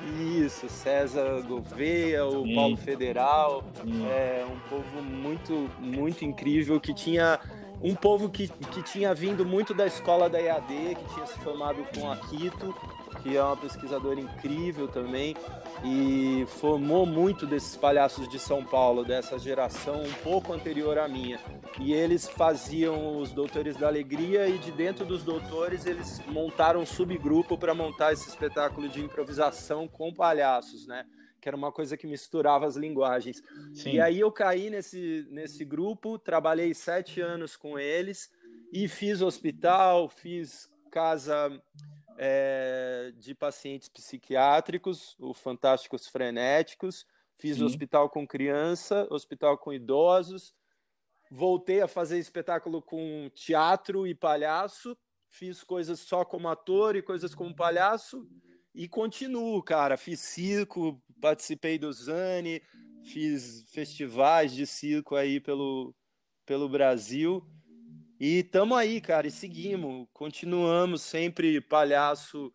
Isso, 0.05 0.69
César 0.69 1.43
Gouveia, 1.43 2.25
o 2.25 2.45
Sim. 2.45 2.55
Paulo 2.55 2.77
Federal, 2.77 3.65
Sim. 3.83 4.07
é 4.07 4.45
um 4.47 4.59
povo 4.69 5.03
muito, 5.03 5.71
muito 5.81 6.25
incrível 6.25 6.81
que 6.81 6.93
tinha 6.93 7.41
um 7.83 7.95
povo 7.95 8.31
que, 8.31 8.49
que 8.49 8.83
tinha 8.83 9.15
vindo 9.15 9.45
muito 9.45 9.75
da 9.75 9.87
escola 9.87 10.29
da 10.29 10.41
EAD, 10.41 10.95
que 10.97 11.15
tinha 11.15 11.27
se 11.27 11.39
formado 11.41 11.85
com 11.95 12.11
a 12.11 12.17
Quito, 12.17 12.75
que 13.25 13.39
é 13.39 13.43
uma 13.43 13.57
pesquisadora 13.57 14.21
incrível 14.21 14.87
também, 14.87 15.35
e 15.83 16.45
formou 16.59 17.07
muito 17.07 17.47
desses 17.47 17.75
palhaços 17.75 18.29
de 18.29 18.39
São 18.39 18.63
Paulo, 18.63 19.03
dessa 19.03 19.39
geração 19.39 20.03
um 20.03 20.13
pouco 20.23 20.53
anterior 20.53 20.99
à 20.99 21.09
minha. 21.09 21.41
E 21.81 21.95
eles 21.95 22.29
faziam 22.29 23.19
os 23.19 23.33
Doutores 23.33 23.79
da 23.79 23.89
Alegria 23.89 24.47
e 24.47 24.59
de 24.59 24.71
dentro 24.71 25.07
dos 25.07 25.23
Doutores 25.25 25.87
eles 25.87 26.21
montaram 26.27 26.83
um 26.83 26.87
subgrupo 26.87 27.57
para 27.57 27.75
montar 27.75 28.13
esse 28.13 28.29
espetáculo 28.29 28.91
de 28.91 29.01
improvisação 29.01 29.89
com 29.89 30.13
palhaços, 30.13 30.87
né? 30.87 31.07
Que 31.41 31.49
era 31.49 31.57
uma 31.57 31.73
coisa 31.73 31.97
que 31.97 32.07
misturava 32.07 32.67
as 32.67 32.77
linguagens. 32.77 33.43
Sim. 33.73 33.93
E 33.93 34.01
aí 34.03 34.21
eu 34.21 34.31
caí 34.31 34.69
nesse, 34.69 35.27
nesse 35.31 35.65
grupo, 35.65 36.19
trabalhei 36.19 36.75
sete 36.75 37.23
anos 37.23 37.57
com 37.57 37.79
eles 37.79 38.31
e 38.71 38.87
fiz 38.87 39.23
hospital, 39.23 40.11
fiz 40.11 40.69
casa 40.91 41.51
é, 42.17 43.13
de 43.17 43.35
pacientes 43.35 43.89
psiquiátricos, 43.89 45.17
o 45.19 45.35
Fantásticos 45.35 46.07
Frenéticos, 46.07 47.07
fiz 47.39 47.57
Sim. 47.57 47.65
hospital 47.65 48.09
com 48.09 48.27
criança, 48.27 49.07
hospital 49.11 49.59
com 49.59 49.73
idosos, 49.73 50.55
voltei 51.31 51.81
a 51.81 51.89
fazer 51.89 52.19
espetáculo 52.19 52.81
com 52.81 53.31
teatro 53.35 54.07
e 54.07 54.15
palhaço, 54.15 54.97
fiz 55.29 55.65
coisas 55.65 56.01
só 56.01 56.25
como 56.25 56.49
ator 56.49 56.97
e 56.97 57.03
coisas 57.03 57.35
como 57.35 57.55
palhaço, 57.55 58.29
e 58.75 58.89
continuo, 58.89 59.63
cara. 59.63 59.97
Fiz 59.97 60.21
circo, 60.21 61.01
participei 61.21 61.79
do 61.79 61.93
Zane, 61.93 62.61
fiz 63.05 63.65
festivais 63.69 64.53
de 64.53 64.67
circo 64.67 65.15
aí 65.15 65.41
pelo, 65.41 65.95
pelo 66.45 66.69
Brasil. 66.69 67.47
E 68.19 68.39
estamos 68.39 68.79
aí, 68.79 69.01
cara, 69.01 69.27
e 69.27 69.31
seguimos, 69.31 70.07
continuamos 70.13 71.03
sempre 71.03 71.61
palhaço 71.61 72.53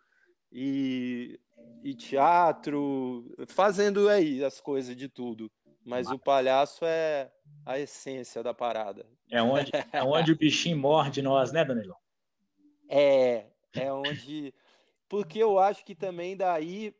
e, 0.51 1.39
e 1.83 1.93
teatro, 1.93 3.35
fazendo 3.47 4.07
aí 4.07 4.43
as 4.43 4.61
coisas 4.61 4.95
de 4.95 5.09
tudo. 5.09 5.51
Mas 5.85 6.09
o 6.09 6.19
palhaço 6.19 6.85
é 6.85 7.31
a 7.65 7.79
essência 7.79 8.43
da 8.43 8.53
parada. 8.53 9.05
É 9.31 9.41
onde, 9.41 9.71
é 9.91 10.03
onde 10.03 10.31
o 10.31 10.37
bichinho 10.37 10.77
morde 10.77 11.21
nós, 11.21 11.51
né, 11.51 11.65
Danilo? 11.65 11.95
É, 12.87 13.47
é 13.73 13.91
onde. 13.91 14.53
Porque 15.07 15.39
eu 15.39 15.59
acho 15.59 15.83
que 15.83 15.95
também 15.95 16.37
daí. 16.37 16.93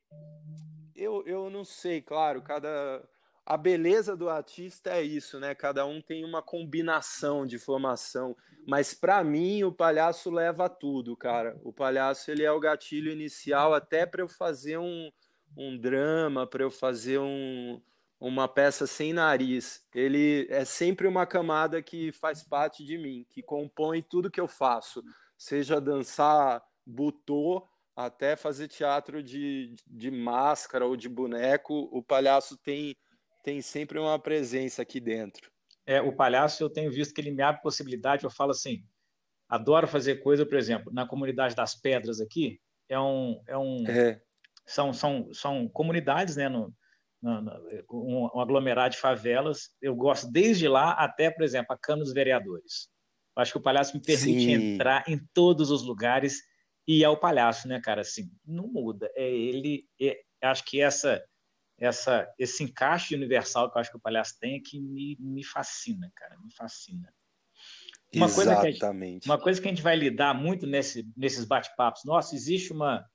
Eu, 0.95 1.25
eu 1.25 1.49
não 1.49 1.63
sei, 1.63 2.01
claro, 2.01 2.41
cada 2.41 3.01
a 3.49 3.57
beleza 3.57 4.15
do 4.15 4.29
artista 4.29 4.91
é 4.91 5.01
isso, 5.01 5.39
né? 5.39 5.55
Cada 5.55 5.83
um 5.83 5.99
tem 5.99 6.23
uma 6.23 6.39
combinação 6.39 7.47
de 7.47 7.57
formação, 7.57 8.37
mas 8.67 8.93
para 8.93 9.23
mim 9.23 9.63
o 9.63 9.71
palhaço 9.71 10.29
leva 10.29 10.69
tudo, 10.69 11.17
cara. 11.17 11.59
O 11.63 11.73
palhaço 11.73 12.29
ele 12.29 12.43
é 12.43 12.51
o 12.51 12.59
gatilho 12.59 13.11
inicial 13.11 13.73
até 13.73 14.05
para 14.05 14.21
eu 14.21 14.27
fazer 14.27 14.77
um, 14.77 15.11
um 15.57 15.75
drama, 15.75 16.45
para 16.45 16.61
eu 16.61 16.69
fazer 16.69 17.17
um, 17.17 17.81
uma 18.19 18.47
peça 18.47 18.85
sem 18.85 19.13
nariz. 19.13 19.83
Ele 19.95 20.45
é 20.51 20.63
sempre 20.63 21.07
uma 21.07 21.25
camada 21.25 21.81
que 21.81 22.11
faz 22.11 22.43
parte 22.43 22.85
de 22.85 22.99
mim, 22.99 23.25
que 23.31 23.41
compõe 23.41 24.03
tudo 24.03 24.29
que 24.29 24.39
eu 24.39 24.47
faço, 24.47 25.03
seja 25.35 25.81
dançar 25.81 26.63
butô 26.85 27.67
até 27.95 28.35
fazer 28.35 28.67
teatro 28.67 29.23
de, 29.23 29.75
de 29.87 30.11
máscara 30.11 30.85
ou 30.85 30.95
de 30.95 31.09
boneco, 31.09 31.89
o 31.91 32.03
palhaço 32.03 32.55
tem 32.55 32.95
tem 33.49 33.63
sempre 33.63 33.97
uma 33.97 34.19
presença 34.19 34.83
aqui 34.83 34.99
dentro. 34.99 35.49
É, 35.83 35.99
o 35.99 36.15
palhaço 36.15 36.61
eu 36.61 36.69
tenho 36.69 36.91
visto 36.91 37.15
que 37.15 37.19
ele 37.21 37.31
me 37.31 37.41
abre 37.41 37.63
possibilidade, 37.63 38.23
eu 38.23 38.29
falo 38.29 38.51
assim, 38.51 38.83
adoro 39.49 39.87
fazer 39.87 40.17
coisa, 40.17 40.45
por 40.45 40.55
exemplo, 40.55 40.93
na 40.93 41.07
comunidade 41.07 41.55
das 41.55 41.73
pedras 41.73 42.21
aqui, 42.21 42.61
é 42.87 42.99
um, 42.99 43.41
é 43.47 43.57
um 43.57 43.83
é. 43.87 44.21
São, 44.67 44.93
são, 44.93 45.33
são 45.33 45.67
comunidades, 45.67 46.35
né, 46.35 46.47
no, 46.47 46.71
um, 47.91 48.29
um 48.35 48.39
aglomerado 48.39 48.93
de 48.93 49.01
favelas. 49.01 49.71
Eu 49.81 49.95
gosto 49.95 50.31
desde 50.31 50.67
lá 50.67 50.91
até, 50.91 51.31
por 51.31 51.43
exemplo, 51.43 51.73
a 51.73 51.77
Câmara 51.77 52.03
dos 52.03 52.13
Vereadores. 52.13 52.87
Eu 53.35 53.41
acho 53.41 53.51
que 53.53 53.57
o 53.57 53.63
palhaço 53.63 53.97
me 53.97 54.03
permite 54.03 54.45
Sim. 54.45 54.73
entrar 54.75 55.03
em 55.07 55.19
todos 55.33 55.71
os 55.71 55.81
lugares 55.81 56.37
e 56.87 57.03
é 57.03 57.09
o 57.09 57.17
palhaço, 57.17 57.67
né, 57.67 57.81
cara? 57.81 58.01
Assim, 58.01 58.29
não 58.45 58.67
muda. 58.67 59.11
É 59.15 59.27
ele. 59.27 59.87
É, 59.99 60.19
acho 60.43 60.63
que 60.65 60.79
essa, 60.79 61.19
essa, 61.79 62.27
esse 62.37 62.63
encaixe 62.63 63.15
universal 63.15 63.71
que 63.71 63.77
eu 63.77 63.81
acho 63.81 63.91
que 63.91 63.97
o 63.97 64.01
palhaço 64.01 64.37
tem 64.39 64.57
é 64.57 64.59
que 64.59 64.79
me, 64.79 65.17
me 65.19 65.43
fascina, 65.43 66.11
cara. 66.15 66.37
Me 66.43 66.51
fascina. 66.53 67.13
Uma 68.13 68.25
Exatamente. 68.25 68.79
Coisa 68.79 68.93
gente, 68.93 69.25
uma 69.25 69.39
coisa 69.39 69.61
que 69.61 69.67
a 69.67 69.71
gente 69.71 69.83
vai 69.83 69.95
lidar 69.95 70.33
muito 70.33 70.65
nesse, 70.65 71.07
nesses 71.15 71.45
bate-papos 71.45 72.03
nossos, 72.03 72.33
existe 72.33 72.73
uma, 72.73 73.05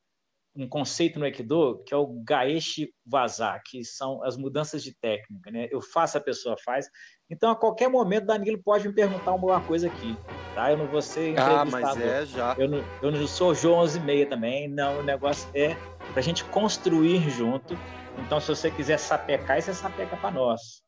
um 0.56 0.68
conceito 0.68 1.18
no 1.18 1.24
Aikido 1.24 1.82
que 1.84 1.92
é 1.92 1.96
o 1.96 2.06
Gaeshi 2.24 2.94
Vazar, 3.04 3.60
que 3.66 3.84
são 3.84 4.22
as 4.22 4.36
mudanças 4.36 4.84
de 4.84 4.94
técnica. 4.94 5.50
Né? 5.50 5.68
Eu 5.70 5.82
faço, 5.82 6.16
a 6.16 6.20
pessoa 6.20 6.56
faz. 6.64 6.88
Então, 7.28 7.50
a 7.50 7.56
qualquer 7.56 7.88
momento, 7.88 8.26
Danilo 8.26 8.62
pode 8.62 8.86
me 8.86 8.94
perguntar 8.94 9.32
alguma 9.32 9.60
coisa 9.60 9.88
aqui. 9.88 10.16
Tá? 10.54 10.70
Eu 10.70 10.78
não 10.78 10.86
vou 10.86 11.02
ser 11.02 11.36
Ah, 11.38 11.64
mas 11.64 11.96
é, 12.00 12.24
já. 12.24 12.54
Eu 12.56 12.68
não, 12.68 12.84
eu 13.02 13.10
não 13.10 13.26
sou 13.26 13.52
João 13.52 13.80
11 13.80 13.98
e 13.98 14.02
meia 14.02 14.26
também. 14.28 14.68
Não, 14.68 15.00
o 15.00 15.02
negócio 15.02 15.48
é 15.54 15.74
para 16.12 16.20
a 16.20 16.22
gente 16.22 16.44
construir 16.44 17.28
junto. 17.30 17.76
Então, 18.18 18.40
se 18.40 18.48
você 18.48 18.70
quiser 18.70 18.98
sapecar, 18.98 19.60
você 19.60 19.74
sapeca 19.74 20.16
para 20.16 20.30
nós. 20.30 20.82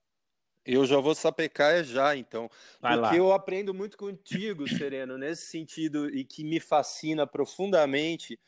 Eu 0.65 0.85
já 0.85 0.99
vou 0.99 1.15
sapecar 1.15 1.85
já, 1.85 2.17
então. 2.17 2.51
Vai 2.81 2.99
porque 2.99 3.15
lá. 3.15 3.17
eu 3.17 3.33
aprendo 3.33 3.73
muito 3.73 3.97
contigo, 3.97 4.69
Sereno, 4.69 5.17
nesse 5.17 5.47
sentido, 5.47 6.09
e 6.13 6.25
que 6.25 6.43
me 6.43 6.59
fascina 6.59 7.27
profundamente 7.27 8.39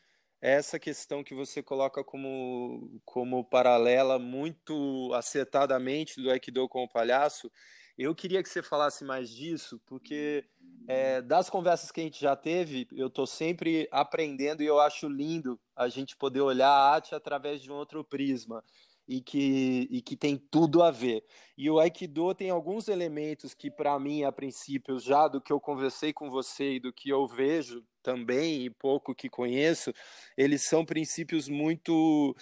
essa 0.41 0.77
questão 0.77 1.23
que 1.23 1.33
você 1.33 1.63
coloca 1.63 2.03
como, 2.03 3.01
como 3.05 3.43
paralela 3.43 4.19
muito 4.19 5.11
acertadamente 5.13 6.21
do 6.21 6.29
Aikido 6.29 6.67
com 6.67 6.83
o 6.83 6.89
palhaço. 6.89 7.51
Eu 7.99 8.15
queria 8.15 8.41
que 8.41 8.47
você 8.47 8.63
falasse 8.63 9.03
mais 9.03 9.29
disso, 9.29 9.77
porque 9.85 10.45
é, 10.87 11.21
das 11.21 11.49
conversas 11.49 11.91
que 11.91 11.99
a 11.99 12.03
gente 12.05 12.21
já 12.21 12.33
teve, 12.33 12.87
eu 12.93 13.07
estou 13.07 13.27
sempre 13.27 13.89
aprendendo 13.91 14.63
e 14.63 14.65
eu 14.65 14.79
acho 14.79 15.09
lindo 15.09 15.59
a 15.75 15.89
gente 15.89 16.15
poder 16.15 16.39
olhar 16.39 16.69
a 16.69 16.93
arte 16.93 17.13
através 17.13 17.61
de 17.61 17.69
um 17.69 17.75
outro 17.75 18.01
prisma 18.01 18.63
e 19.05 19.19
que, 19.19 19.85
e 19.91 20.01
que 20.01 20.15
tem 20.15 20.37
tudo 20.37 20.81
a 20.81 20.91
ver. 20.91 21.25
E 21.57 21.69
o 21.69 21.77
Aikido 21.77 22.33
tem 22.33 22.49
alguns 22.49 22.87
elementos 22.87 23.53
que, 23.53 23.69
para 23.69 23.99
mim, 23.99 24.23
a 24.23 24.31
princípio, 24.31 24.97
já 24.97 25.27
do 25.27 25.41
que 25.41 25.51
eu 25.51 25.59
conversei 25.59 26.13
com 26.13 26.29
você 26.29 26.75
e 26.75 26.79
do 26.79 26.93
que 26.93 27.09
eu 27.09 27.27
vejo 27.27 27.83
também, 28.01 28.63
e 28.63 28.69
pouco 28.69 29.13
que 29.13 29.29
conheço, 29.29 29.91
eles 30.37 30.61
são 30.61 30.85
princípios 30.85 31.49
muito. 31.49 32.33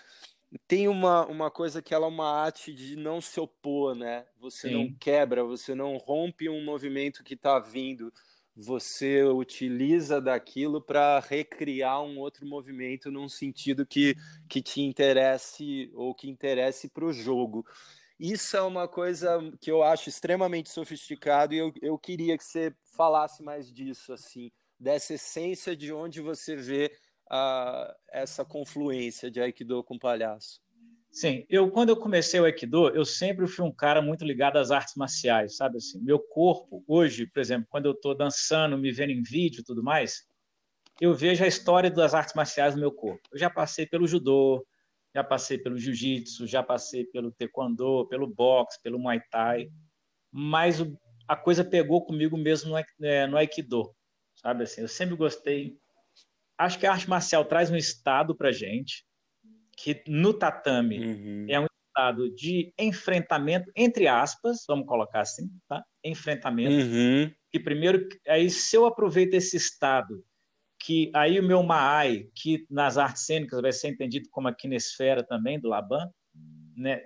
Tem 0.68 0.88
uma, 0.88 1.26
uma 1.26 1.52
coisa 1.52 1.82
que 1.82 1.94
ela 1.94 2.06
é 2.06 2.10
uma 2.10 2.32
arte 2.32 2.74
de 2.74 2.96
não 2.96 3.20
se 3.20 3.40
opor, 3.40 3.96
né? 3.96 4.26
Você 4.40 4.70
Sim. 4.70 4.74
não 4.74 4.94
quebra, 4.98 5.44
você 5.44 5.76
não 5.76 5.98
rompe 5.98 6.48
um 6.50 6.64
movimento 6.64 7.24
que 7.24 7.34
está 7.34 7.60
vindo 7.60 8.12
você 8.58 9.24
utiliza 9.24 10.20
daquilo 10.20 10.82
para 10.82 11.20
recriar 11.20 12.02
um 12.02 12.18
outro 12.18 12.44
movimento 12.44 13.12
num 13.12 13.30
sentido 13.30 13.86
que, 13.86 14.16
que 14.50 14.64
te 14.64 14.82
interesse 14.82 15.92
ou 15.94 16.16
que 16.16 16.28
interesse 16.28 16.90
para 16.90 17.06
o 17.06 17.14
jogo. 17.14 17.64
Isso 18.20 18.58
é 18.58 18.62
uma 18.64 18.88
coisa 18.88 19.40
que 19.62 19.70
eu 19.70 19.84
acho 19.84 20.10
extremamente 20.10 20.72
sofisticado 20.72 21.54
e 21.54 21.60
eu, 21.60 21.72
eu 21.84 22.00
queria 22.00 22.36
que 22.36 22.44
você 22.44 22.74
falasse 22.96 23.44
mais 23.44 23.72
disso, 23.72 24.12
assim, 24.12 24.52
dessa 24.80 25.14
essência 25.14 25.76
de 25.76 25.94
onde 25.94 26.20
você 26.20 26.56
vê 26.56 26.92
uh, 27.32 27.94
essa 28.10 28.44
confluência 28.44 29.30
de 29.30 29.40
Aikido 29.40 29.84
com 29.84 29.98
palhaço. 29.98 30.62
Sim, 31.10 31.46
eu 31.50 31.72
quando 31.72 31.90
eu 31.90 31.98
comecei 31.98 32.40
o 32.40 32.46
Aikido, 32.46 32.90
eu 32.90 33.06
sempre 33.06 33.48
fui 33.48 33.66
um 33.66 33.72
cara 33.72 34.02
muito 34.02 34.26
ligado 34.26 34.58
às 34.58 34.72
artes 34.72 34.96
marciais, 34.96 35.56
sabe 35.56 35.78
assim? 35.78 36.00
Meu 36.02 36.20
corpo, 36.20 36.84
hoje, 36.88 37.26
por 37.26 37.40
exemplo, 37.40 37.68
quando 37.70 37.86
eu 37.86 37.94
estou 37.94 38.16
dançando, 38.16 38.78
me 38.78 38.92
vendo 38.92 39.12
em 39.12 39.24
vídeo 39.24 39.64
tudo 39.66 39.84
mais, 39.84 40.28
eu 41.00 41.14
vejo 41.14 41.44
a 41.44 41.48
história 41.48 41.90
das 41.90 42.14
artes 42.14 42.36
marciais 42.36 42.76
no 42.76 42.82
meu 42.82 42.92
corpo. 42.92 43.22
Eu 43.32 43.40
já 43.40 43.50
passei 43.50 43.86
pelo 43.86 44.08
judô, 44.08 44.66
já 45.16 45.24
passei 45.24 45.58
pelo 45.58 45.78
jiu-jitsu, 45.78 46.46
já 46.46 46.62
passei 46.62 47.06
pelo 47.06 47.32
taekwondo, 47.32 48.08
pelo 48.08 48.28
boxe, 48.28 48.82
pelo 48.84 49.00
muay 49.00 49.20
thai, 49.32 49.70
mas 50.32 50.80
a 51.28 51.36
coisa 51.36 51.64
pegou 51.64 52.06
comigo 52.06 52.38
mesmo 52.38 52.72
no, 52.72 53.06
é, 53.06 53.28
no 53.28 53.38
aikido, 53.38 53.94
sabe 54.36 54.64
assim? 54.64 54.82
Eu 54.82 54.88
sempre 54.88 55.16
gostei. 55.16 55.78
Acho 56.58 56.80
que 56.80 56.86
a 56.86 56.92
arte 56.92 57.10
marcial 57.10 57.46
traz 57.46 57.70
um 57.70 57.76
estado 57.76 58.36
para 58.36 58.52
gente 58.52 59.06
que 59.78 60.02
no 60.08 60.34
tatame 60.34 61.00
uhum. 61.00 61.46
é 61.48 61.60
um 61.60 61.68
estado 61.88 62.34
de 62.34 62.74
enfrentamento, 62.78 63.72
entre 63.76 64.08
aspas, 64.08 64.64
vamos 64.68 64.88
colocar 64.88 65.22
assim, 65.22 65.50
tá? 65.68 65.84
Enfrentamento. 66.04 66.74
Uhum. 66.74 67.32
Que 67.52 67.60
primeiro, 67.60 68.08
aí 68.28 68.50
se 68.50 68.76
eu 68.76 68.86
aproveito 68.86 69.36
esse 69.36 69.56
estado, 69.56 70.24
que 70.80 71.12
aí 71.14 71.40
o 71.40 71.44
meu 71.44 71.62
Maai, 71.64 72.26
que 72.36 72.66
nas 72.70 72.98
artes 72.98 73.26
cênicas 73.26 73.62
vai 73.62 73.72
ser 73.72 73.90
entendido 73.90 74.28
como 74.32 74.48
a 74.48 74.54
quinesfera 74.54 75.24
também, 75.24 75.60
do 75.60 75.70
Laban, 75.70 76.10
né? 76.76 77.02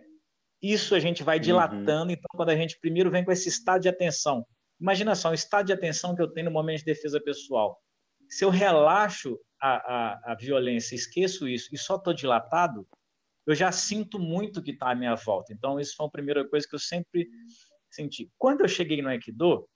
Isso 0.62 0.94
a 0.94 1.00
gente 1.00 1.24
vai 1.24 1.40
dilatando, 1.40 2.06
uhum. 2.06 2.12
então 2.12 2.30
quando 2.36 2.50
a 2.50 2.56
gente 2.56 2.80
primeiro 2.80 3.10
vem 3.10 3.26
com 3.26 3.32
esse 3.32 3.50
estado 3.50 3.82
de 3.82 3.90
atenção, 3.90 4.46
imagina 4.80 5.16
só, 5.16 5.32
um 5.32 5.34
estado 5.34 5.68
de 5.68 5.74
atenção 5.74 6.16
que 6.16 6.22
eu 6.22 6.32
tenho 6.32 6.46
no 6.46 6.52
momento 6.52 6.80
de 6.80 6.86
defesa 6.86 7.20
pessoal. 7.20 7.82
Se 8.32 8.46
eu 8.46 8.50
relaxo 8.50 9.38
a, 9.62 9.76
a, 9.76 10.32
a 10.32 10.36
violência, 10.36 10.96
esqueço 10.96 11.48
isso 11.48 11.70
e 11.74 11.78
só 11.78 11.98
estou 11.98 12.14
dilatado, 12.14 12.88
eu 13.46 13.54
já 13.54 13.72
sinto 13.72 14.18
muito 14.18 14.64
que 14.64 14.72
está 14.72 14.92
à 14.92 14.96
minha 14.96 15.16
volta. 15.16 15.52
Então, 15.52 15.80
isso 15.80 15.96
foi 15.98 16.06
a 16.06 16.12
primeira 16.12 16.48
coisa 16.48 16.66
que 16.68 16.74
eu 16.74 16.80
sempre 16.80 17.30
senti. 17.90 18.32
Quando 18.38 18.62
eu 18.62 18.70
cheguei 18.70 19.02
no 19.02 19.10
Aikido, 19.10 19.68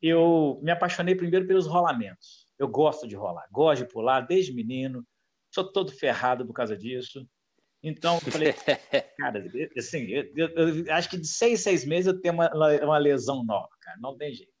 eu 0.00 0.60
me 0.62 0.70
apaixonei 0.70 1.16
primeiro 1.16 1.46
pelos 1.46 1.66
rolamentos. 1.66 2.46
Eu 2.56 2.68
gosto 2.68 3.08
de 3.08 3.16
rolar, 3.16 3.46
gosto 3.50 3.84
de 3.84 3.92
pular 3.92 4.20
desde 4.20 4.52
menino, 4.52 5.04
sou 5.52 5.70
todo 5.72 5.90
ferrado 5.90 6.46
por 6.46 6.52
causa 6.52 6.76
disso. 6.76 7.28
Então, 7.82 8.14
eu 8.24 8.32
falei, 8.32 8.52
cara, 9.18 9.44
assim, 9.76 10.06
eu, 10.06 10.32
eu, 10.36 10.48
eu, 10.50 10.94
acho 10.94 11.10
que 11.10 11.18
de 11.18 11.26
seis, 11.26 11.62
seis 11.62 11.84
meses 11.84 12.06
eu 12.06 12.20
tenho 12.20 12.34
uma, 12.34 12.48
uma 12.82 12.98
lesão 12.98 13.44
nova, 13.44 13.70
cara, 13.80 13.98
não 14.00 14.16
tem 14.16 14.32
jeito. 14.32 14.55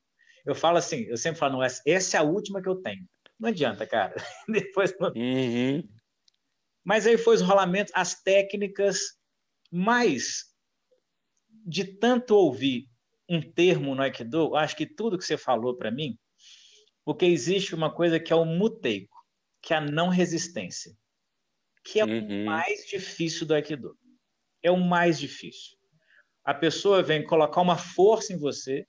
Eu 0.46 0.54
falo 0.54 0.78
assim, 0.78 1.02
eu 1.02 1.16
sempre 1.16 1.38
falo, 1.38 1.54
não, 1.54 1.62
essa 1.62 2.16
é 2.16 2.20
a 2.20 2.22
última 2.22 2.62
que 2.62 2.68
eu 2.68 2.76
tenho. 2.76 3.06
Não 3.38 3.48
adianta, 3.48 3.86
cara. 3.86 4.14
Depois. 4.48 4.94
Uhum. 5.14 5.86
Mas 6.84 7.06
aí 7.06 7.18
foi 7.18 7.34
os 7.34 7.42
rolamentos, 7.42 7.92
as 7.94 8.22
técnicas, 8.22 9.18
mas 9.70 10.54
de 11.50 11.84
tanto 11.84 12.36
ouvir 12.36 12.88
um 13.28 13.42
termo 13.42 13.94
no 13.94 14.02
Aikido, 14.02 14.54
acho 14.54 14.76
que 14.76 14.86
tudo 14.86 15.18
que 15.18 15.24
você 15.24 15.36
falou 15.36 15.76
para 15.76 15.90
mim, 15.90 16.16
porque 17.04 17.24
existe 17.24 17.74
uma 17.74 17.92
coisa 17.92 18.20
que 18.20 18.32
é 18.32 18.36
o 18.36 18.44
muteico, 18.44 19.16
que 19.60 19.74
é 19.74 19.78
a 19.78 19.80
não 19.80 20.08
resistência, 20.08 20.96
que 21.82 21.98
é 21.98 22.04
uhum. 22.04 22.42
o 22.42 22.46
mais 22.46 22.86
difícil 22.86 23.46
do 23.46 23.54
Aikido. 23.54 23.98
É 24.62 24.70
o 24.70 24.76
mais 24.76 25.18
difícil. 25.18 25.76
A 26.44 26.54
pessoa 26.54 27.02
vem 27.02 27.24
colocar 27.24 27.60
uma 27.60 27.76
força 27.76 28.32
em 28.32 28.38
você, 28.38 28.86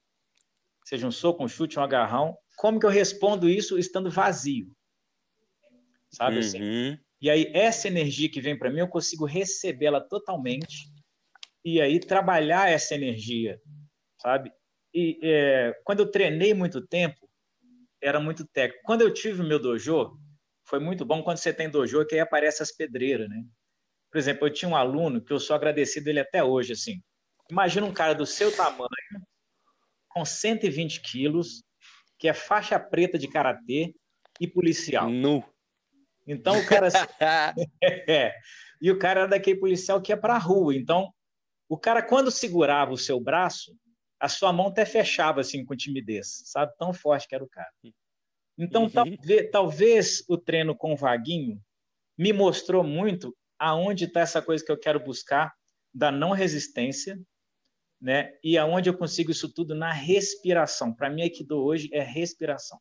seja 0.88 1.06
um 1.06 1.12
soco, 1.12 1.44
um 1.44 1.50
chute, 1.50 1.78
um 1.78 1.84
agarrão, 1.84 2.38
como 2.56 2.80
que 2.80 2.86
eu 2.86 2.90
respondo 2.90 3.50
isso 3.50 3.78
estando 3.78 4.10
vazio? 4.10 4.72
Sabe 6.10 6.40
assim? 6.40 6.62
uhum. 6.62 6.92
assim? 6.94 7.00
E 7.20 7.30
aí, 7.30 7.52
essa 7.54 7.90
energia 7.90 8.32
que 8.32 8.40
vem 8.40 8.58
para 8.58 8.70
mim, 8.70 8.80
eu 8.80 8.88
consigo 8.88 9.26
recebê-la 9.26 10.00
totalmente 10.00 10.88
e 11.66 11.82
aí 11.82 12.00
trabalhar 12.00 12.70
essa 12.70 12.96
energia, 12.96 13.60
sabe? 14.22 14.50
E 14.94 15.20
é, 15.22 15.74
quando 15.84 16.00
eu 16.00 16.10
treinei 16.10 16.54
muito 16.54 16.80
tempo, 16.88 17.30
era 18.02 18.22
muito 18.22 18.48
técnico. 18.48 18.86
Quando 18.86 19.02
eu 19.02 19.14
tive 19.14 19.44
meu 19.44 19.60
dojo, 19.60 20.18
foi 20.64 20.80
muito 20.80 21.04
bom 21.04 21.22
quando 21.22 21.38
você 21.38 21.52
tem 21.52 21.70
dojo, 21.70 22.06
que 22.06 22.16
aí 22.16 22.22
aparece 22.22 22.64
as 22.64 22.72
pedreiras, 22.72 23.28
né? 23.28 23.44
Por 24.10 24.20
exemplo, 24.20 24.48
eu 24.48 24.54
tinha 24.54 24.70
um 24.70 24.76
aluno 24.76 25.20
que 25.20 25.34
eu 25.34 25.40
sou 25.40 25.54
agradecido 25.54 26.10
ele 26.10 26.22
até 26.22 26.42
hoje, 26.42 26.72
assim. 26.72 27.02
Imagina 27.52 27.86
um 27.86 27.94
cara 27.94 28.14
do 28.14 28.26
seu 28.26 28.56
tamanho, 28.56 28.88
com 30.18 30.26
120 30.26 31.02
quilos, 31.02 31.64
que 32.18 32.28
é 32.28 32.34
faixa 32.34 32.80
preta 32.80 33.20
de 33.20 33.28
karatê 33.28 33.94
e 34.40 34.48
policial. 34.48 35.08
Nu. 35.08 35.44
Então 36.26 36.60
o 36.60 36.66
cara 36.66 36.88
é, 38.10 38.34
e 38.82 38.90
o 38.90 38.98
cara 38.98 39.22
era 39.22 39.30
daquele 39.30 39.60
policial 39.60 40.02
que 40.02 40.12
ia 40.12 40.18
para 40.18 40.34
a 40.34 40.40
rua. 40.40 40.76
Então 40.76 41.14
o 41.70 41.78
cara 41.78 42.02
quando 42.02 42.32
segurava 42.32 42.92
o 42.92 42.98
seu 42.98 43.20
braço, 43.20 43.78
a 44.20 44.28
sua 44.28 44.52
mão 44.52 44.68
até 44.68 44.86
fechava 44.86 45.42
assim 45.42 45.64
com 45.64 45.76
timidez, 45.76 46.42
sabe? 46.46 46.74
Tão 46.80 46.92
forte 46.92 47.28
que 47.28 47.36
era 47.36 47.44
o 47.44 47.50
cara. 47.50 47.70
Então 48.58 48.84
uhum. 48.84 48.90
talvez, 48.90 49.52
talvez 49.52 50.24
o 50.28 50.36
treino 50.36 50.76
com 50.76 50.94
o 50.94 50.98
Vaguinho 50.98 51.62
me 52.18 52.34
mostrou 52.34 52.84
muito 52.84 53.38
aonde 53.60 54.06
está 54.06 54.22
essa 54.22 54.42
coisa 54.42 54.66
que 54.66 54.72
eu 54.72 54.80
quero 54.80 55.00
buscar 55.00 55.54
da 55.94 56.12
não 56.12 56.32
resistência 56.32 57.20
né? 58.02 58.34
E 58.44 58.58
aonde 58.58 58.90
eu 58.90 58.98
consigo 58.98 59.32
isso 59.32 59.54
tudo 59.54 59.74
na 59.74 59.92
respiração. 59.92 60.94
Para 60.94 61.10
mim, 61.10 61.22
Aikido 61.22 61.58
hoje 61.64 61.90
é 61.92 62.02
respiração, 62.02 62.80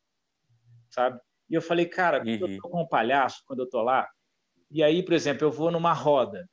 sabe? 0.90 1.20
E 1.48 1.54
eu 1.54 1.62
falei, 1.62 1.86
cara, 1.86 2.22
uhum. 2.22 2.30
eu 2.30 2.60
tô 2.60 2.68
com 2.68 2.82
um 2.82 2.88
palhaço, 2.88 3.42
quando 3.46 3.60
eu 3.60 3.68
tô 3.68 3.82
lá, 3.82 4.08
e 4.70 4.82
aí, 4.82 5.04
por 5.04 5.14
exemplo, 5.14 5.46
eu 5.46 5.52
vou 5.52 5.70
numa 5.70 5.92
roda, 5.92 6.48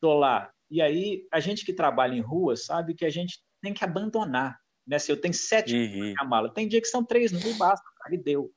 tô 0.00 0.14
lá, 0.14 0.50
E 0.70 0.80
aí, 0.80 1.26
a 1.32 1.40
gente 1.40 1.64
que 1.64 1.72
trabalha 1.72 2.14
em 2.14 2.20
rua 2.20 2.56
sabe 2.56 2.94
que 2.94 3.04
a 3.04 3.10
gente 3.10 3.40
tem 3.60 3.74
que 3.74 3.84
abandonar. 3.84 4.56
Né? 4.86 4.98
Se 4.98 5.10
eu 5.10 5.20
tenho 5.20 5.34
sete 5.34 5.74
uhum. 5.74 6.14
na 6.14 6.24
mala, 6.24 6.54
tem 6.54 6.68
dia 6.68 6.80
que 6.80 6.86
são 6.86 7.04
três, 7.04 7.32
não 7.32 7.58
basta, 7.58 7.84
cara, 7.98 8.14
e 8.14 8.18
deu. 8.18 8.52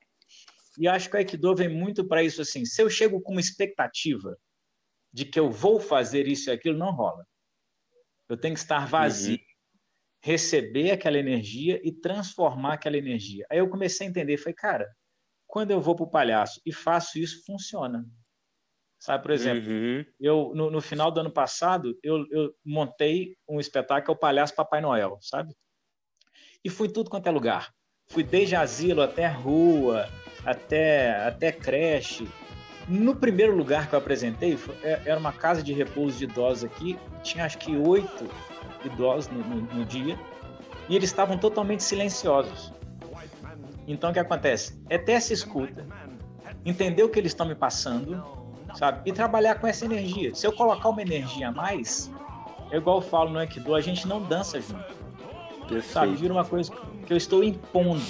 E 0.78 0.88
acho 0.88 1.10
que 1.10 1.16
o 1.16 1.20
Aikido 1.20 1.56
vem 1.56 1.70
muito 1.70 2.08
para 2.08 2.24
isso 2.24 2.42
assim. 2.42 2.66
Se 2.66 2.82
eu 2.82 2.90
chego 2.90 3.22
com 3.22 3.32
uma 3.32 3.42
expectativa 3.42 4.38
de 5.12 5.26
que 5.26 5.40
eu 5.40 5.52
vou 5.52 5.80
fazer 5.80 6.28
isso 6.28 6.50
e 6.50 6.54
aquilo, 6.54 6.78
não 6.78 6.92
rola. 6.92 7.26
Eu 8.34 8.38
tenho 8.38 8.54
que 8.54 8.60
estar 8.60 8.88
vazio, 8.88 9.36
uhum. 9.36 9.44
receber 10.22 10.92
aquela 10.92 11.18
energia 11.18 11.80
e 11.84 11.92
transformar 11.92 12.74
aquela 12.74 12.98
energia. 12.98 13.46
Aí 13.50 13.60
eu 13.60 13.70
comecei 13.70 14.08
a 14.08 14.10
entender, 14.10 14.38
falei, 14.38 14.56
cara, 14.56 14.90
quando 15.48 15.72
eu 15.72 15.80
vou 15.80 15.96
para 15.96 16.06
o 16.06 16.10
palhaço 16.10 16.62
e 16.66 16.74
faço 16.74 17.20
isso, 17.20 17.44
funciona. 17.46 18.06
Sabe, 19.00 19.22
por 19.22 19.32
exemplo, 19.32 19.70
uhum. 19.70 20.06
eu 20.18 20.54
no, 20.56 20.72
no, 20.72 20.82
final 20.82 21.12
do 21.12 21.20
ano 21.20 21.32
passado, 21.32 22.00
eu, 22.02 22.26
eu 22.32 22.56
montei 22.66 23.36
um 23.48 23.60
espetáculo, 23.60 24.14
é 24.14 24.16
o 24.16 24.20
Palhaço 24.20 24.56
Papai 24.56 24.80
Noel, 24.80 25.18
sabe? 25.22 25.54
E 26.64 26.70
fui 26.70 26.88
tudo 26.88 27.10
quanto 27.10 27.28
é 27.28 27.32
lugar. 27.32 27.74
Fui 28.08 28.24
desde 28.24 28.56
asilo 28.56 29.02
até 29.02 29.28
rua, 29.28 30.08
até, 30.46 31.12
até 31.26 31.52
creche. 31.52 32.26
No 32.88 33.16
primeiro 33.16 33.56
lugar 33.56 33.88
que 33.88 33.96
eu 33.96 34.00
apresentei, 34.00 34.58
é, 34.84 35.02
era 35.06 35.20
uma 35.20 35.32
casa 35.32 35.64
de 35.64 35.74
repouso 35.74 36.18
de 36.18 36.26
idosos 36.26 36.64
aqui, 36.66 37.00
tinha 37.22 37.46
acho 37.46 37.58
que 37.58 37.76
oito 37.78 38.30
idosos 38.84 39.32
no, 39.32 39.40
no, 39.40 39.62
no 39.62 39.86
dia, 39.86 40.20
e 40.90 40.96
eles 40.96 41.10
estavam 41.10 41.38
totalmente 41.38 41.84
silenciosos. 41.84 42.74
Então 43.88 44.10
o 44.10 44.14
que 44.14 44.20
acontece? 44.20 44.80
É 44.90 44.98
ter 44.98 45.14
essa 45.14 45.34
escuta, 45.34 45.86
entender 46.66 47.04
o 47.04 47.10
que 47.10 47.20
eles 47.20 47.32
estão 47.32 47.46
me 47.46 47.56
passando, 47.56 48.24
sabe? 48.76 49.10
E 49.10 49.14
trabalhar 49.14 49.56
com 49.56 49.68
essa 49.68 49.86
energia. 49.86 50.34
Se 50.36 50.46
eu 50.46 50.52
colocar 50.52 50.90
uma 50.90 51.02
energia 51.02 51.50
a 51.50 51.52
mais, 51.52 52.12
é 52.72 52.78
igual 52.78 52.98
eu 52.98 53.02
falo 53.02 53.30
no 53.30 53.40
Aikido, 53.40 53.76
a 53.76 53.82
gente 53.82 54.08
não 54.08 54.22
dança 54.22 54.60
junto. 54.60 55.04
Perfeito. 55.68 55.94
Sabe? 55.94 56.16
Vira 56.16 56.34
uma 56.34 56.46
coisa 56.46 56.72
que 57.06 57.14
eu 57.14 57.18
estou 57.18 57.44
impondo. 57.44 58.02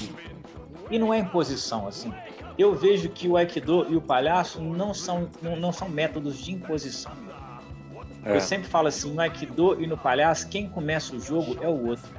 E 0.89 0.99
não 0.99 1.13
é 1.13 1.19
imposição, 1.19 1.87
assim. 1.87 2.13
Eu 2.57 2.75
vejo 2.75 3.09
que 3.09 3.27
o 3.27 3.35
Aikido 3.35 3.91
e 3.91 3.95
o 3.95 4.01
palhaço 4.01 4.61
não 4.61 4.93
são, 4.93 5.29
não, 5.41 5.55
não 5.55 5.71
são 5.71 5.89
métodos 5.89 6.37
de 6.37 6.51
imposição. 6.51 7.11
É. 8.23 8.35
Eu 8.35 8.41
sempre 8.41 8.67
falo 8.67 8.87
assim, 8.87 9.11
no 9.11 9.21
Aikido 9.21 9.81
e 9.81 9.87
no 9.87 9.97
palhaço, 9.97 10.47
quem 10.49 10.69
começa 10.69 11.15
o 11.15 11.19
jogo 11.19 11.57
é 11.61 11.67
o 11.67 11.87
outro. 11.87 12.09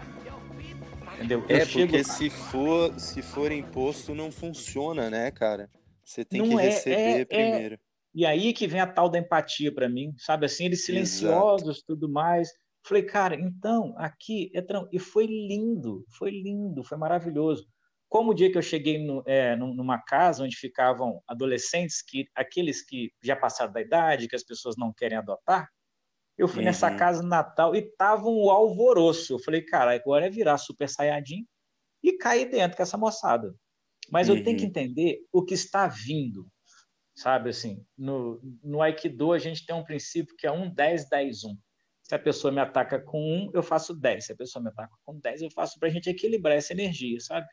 Entendeu? 1.14 1.44
É, 1.48 1.64
chego... 1.64 1.86
porque 1.86 2.04
se 2.04 2.28
for, 2.28 2.92
se 2.98 3.22
for 3.22 3.52
imposto, 3.52 4.14
não 4.14 4.30
funciona, 4.30 5.08
né, 5.08 5.30
cara? 5.30 5.70
Você 6.04 6.24
tem 6.24 6.42
não 6.42 6.50
que 6.50 6.62
é, 6.62 6.62
receber 6.62 6.96
é, 6.96 7.20
é, 7.20 7.24
primeiro. 7.24 7.78
E 8.14 8.26
aí 8.26 8.52
que 8.52 8.66
vem 8.66 8.80
a 8.80 8.86
tal 8.86 9.08
da 9.08 9.18
empatia 9.18 9.72
para 9.72 9.88
mim, 9.88 10.12
sabe 10.18 10.46
assim, 10.46 10.66
eles 10.66 10.84
silenciosos, 10.84 11.76
Exato. 11.76 11.84
tudo 11.86 12.10
mais. 12.10 12.48
Falei, 12.86 13.02
cara, 13.02 13.34
então, 13.34 13.94
aqui 13.96 14.50
é 14.54 14.60
tran... 14.60 14.86
E 14.92 14.98
foi 14.98 15.26
lindo, 15.26 16.04
foi 16.18 16.30
lindo, 16.30 16.84
foi 16.84 16.98
maravilhoso. 16.98 17.66
Como 18.14 18.30
o 18.30 18.34
dia 18.34 18.48
que 18.48 18.56
eu 18.56 18.62
cheguei 18.62 19.04
no, 19.04 19.24
é, 19.26 19.56
numa 19.56 19.98
casa 19.98 20.44
onde 20.44 20.54
ficavam 20.54 21.20
adolescentes, 21.26 22.00
que 22.00 22.28
aqueles 22.32 22.80
que 22.80 23.12
já 23.20 23.34
passaram 23.34 23.72
da 23.72 23.80
idade, 23.80 24.28
que 24.28 24.36
as 24.36 24.44
pessoas 24.44 24.76
não 24.76 24.92
querem 24.92 25.18
adotar, 25.18 25.68
eu 26.38 26.46
fui 26.46 26.60
uhum. 26.60 26.66
nessa 26.66 26.94
casa 26.94 27.24
no 27.24 27.28
Natal 27.28 27.74
e 27.74 27.82
tava 27.96 28.28
um 28.28 28.48
alvoroço. 28.50 29.32
Eu 29.32 29.40
falei, 29.40 29.62
cara, 29.62 29.92
agora 29.92 30.26
é 30.26 30.30
virar 30.30 30.58
super 30.58 30.88
saiyajin 30.88 31.44
e 32.04 32.16
cair 32.16 32.48
dentro 32.48 32.76
com 32.76 32.84
essa 32.84 32.96
moçada. 32.96 33.52
Mas 34.08 34.28
uhum. 34.28 34.36
eu 34.36 34.44
tenho 34.44 34.58
que 34.58 34.62
uhum. 34.62 34.70
entender 34.70 35.18
o 35.32 35.44
que 35.44 35.54
está 35.54 35.88
vindo, 35.88 36.46
sabe? 37.16 37.50
Assim, 37.50 37.84
no, 37.98 38.40
no 38.62 38.80
Aikido 38.80 39.32
a 39.32 39.40
gente 39.40 39.66
tem 39.66 39.74
um 39.74 39.82
princípio 39.82 40.36
que 40.38 40.46
é 40.46 40.52
1, 40.52 40.72
10, 40.72 41.08
10, 41.08 41.42
1. 41.42 41.58
Se 42.04 42.14
a 42.14 42.18
pessoa 42.20 42.52
me 42.52 42.60
ataca 42.60 43.00
com 43.00 43.48
1, 43.48 43.50
eu 43.52 43.62
faço 43.64 43.92
10. 43.92 44.26
Se 44.26 44.32
a 44.32 44.36
pessoa 44.36 44.62
me 44.62 44.68
ataca 44.68 44.94
com 45.02 45.18
10, 45.18 45.42
eu 45.42 45.50
faço 45.50 45.80
para 45.80 45.88
a 45.88 45.90
gente 45.90 46.08
equilibrar 46.08 46.54
essa 46.56 46.72
energia, 46.72 47.18
sabe? 47.18 47.48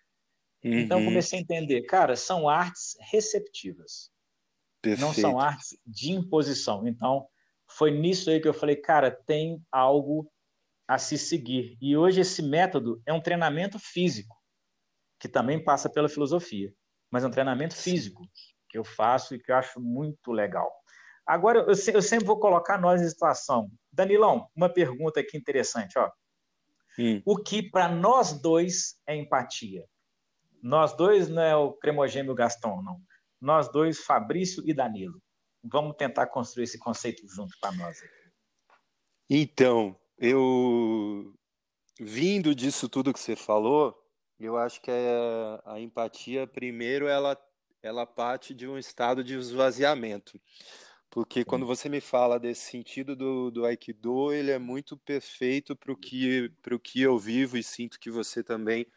Então, 0.64 0.72
uhum. 0.72 0.84
Então 0.84 1.06
comecei 1.06 1.40
a 1.40 1.42
entender, 1.42 1.82
cara, 1.84 2.16
são 2.16 2.48
artes 2.48 2.96
receptivas. 3.00 4.12
Perfeito. 4.82 5.06
Não 5.06 5.14
são 5.14 5.40
artes 5.40 5.78
de 5.86 6.12
imposição. 6.12 6.88
Então, 6.88 7.28
foi 7.70 7.92
nisso 7.92 8.30
aí 8.30 8.40
que 8.40 8.48
eu 8.48 8.54
falei, 8.54 8.76
cara, 8.76 9.12
tem 9.12 9.62
algo 9.72 10.32
a 10.88 10.98
se 10.98 11.18
seguir. 11.18 11.78
E 11.82 11.96
hoje 11.96 12.22
esse 12.22 12.42
método 12.42 13.02
é 13.06 13.14
um 13.14 13.22
treinamento 13.22 13.80
físico, 13.80 14.36
que 15.20 15.30
também 15.30 15.64
passa 15.64 15.90
pela 15.90 16.10
filosofia, 16.10 16.74
mas 17.10 17.24
é 17.24 17.28
um 17.28 17.32
treinamento 17.32 17.76
físico 17.76 18.28
que 18.70 18.78
eu 18.78 18.84
faço 18.84 19.36
e 19.36 19.40
que 19.40 19.52
eu 19.52 19.56
acho 19.56 19.80
muito 19.80 20.32
legal. 20.32 20.72
Agora, 21.26 21.60
eu, 21.60 22.02
sempre 22.02 22.26
vou 22.26 22.40
colocar 22.40 22.78
nós 22.80 23.02
em 23.02 23.08
situação. 23.08 23.72
Danilão, 23.92 24.50
uma 24.56 24.68
pergunta 24.68 25.20
aqui 25.20 25.38
interessante. 25.38 25.98
Ó. 25.98 26.10
Hum. 27.00 27.22
O 27.26 27.38
que 27.38 27.70
para 27.70 27.88
nós 27.88 28.34
dois 28.42 28.96
é 29.08 29.16
empatia? 29.16 29.86
Nós 30.62 30.96
dois 30.96 31.28
não 31.28 31.42
é 31.42 31.56
o 31.56 31.74
Cremogêmeo 31.74 32.36
Gaston, 32.36 32.82
não. 32.82 33.02
Nós 33.40 33.72
dois, 33.72 34.04
Fabrício 34.04 34.64
e 34.68 34.74
Danilo. 34.74 35.20
Vamos 35.64 35.96
tentar 35.98 36.28
construir 36.28 36.66
esse 36.66 36.78
conceito 36.78 37.28
junto 37.28 37.58
para 37.60 37.72
nós. 37.72 37.98
Então, 39.30 39.96
eu 40.18 41.34
vindo 42.00 42.54
disso 42.54 42.88
tudo 42.88 43.14
que 43.14 43.20
você 43.20 43.36
falou, 43.36 43.98
eu 44.40 44.58
acho 44.58 44.82
que 44.82 44.92
a, 44.92 45.74
a 45.74 45.80
empatia, 45.80 46.46
primeiro, 46.48 47.08
ela, 47.08 47.38
ela 47.82 48.06
parte 48.06 48.54
de 48.54 48.68
um 48.68 48.78
estado 48.78 49.24
de 49.24 49.36
esvaziamento. 49.36 50.40
Porque 51.10 51.44
quando 51.44 51.66
você 51.66 51.90
me 51.90 52.00
fala 52.00 52.40
desse 52.40 52.72
sentido 52.72 53.16
do, 53.16 53.52
do 53.52 53.66
Aikido, 53.66 54.32
ele 54.32 54.50
é 54.50 54.58
muito 54.58 54.98
perfeito 54.98 55.76
para 55.76 55.92
o 55.92 55.98
que, 55.98 56.50
que 56.82 57.02
eu 57.02 57.20
vivo 57.20 57.58
e 57.58 57.64
sinto 57.64 58.00
que 58.00 58.10
você 58.10 58.42
também 58.44 58.88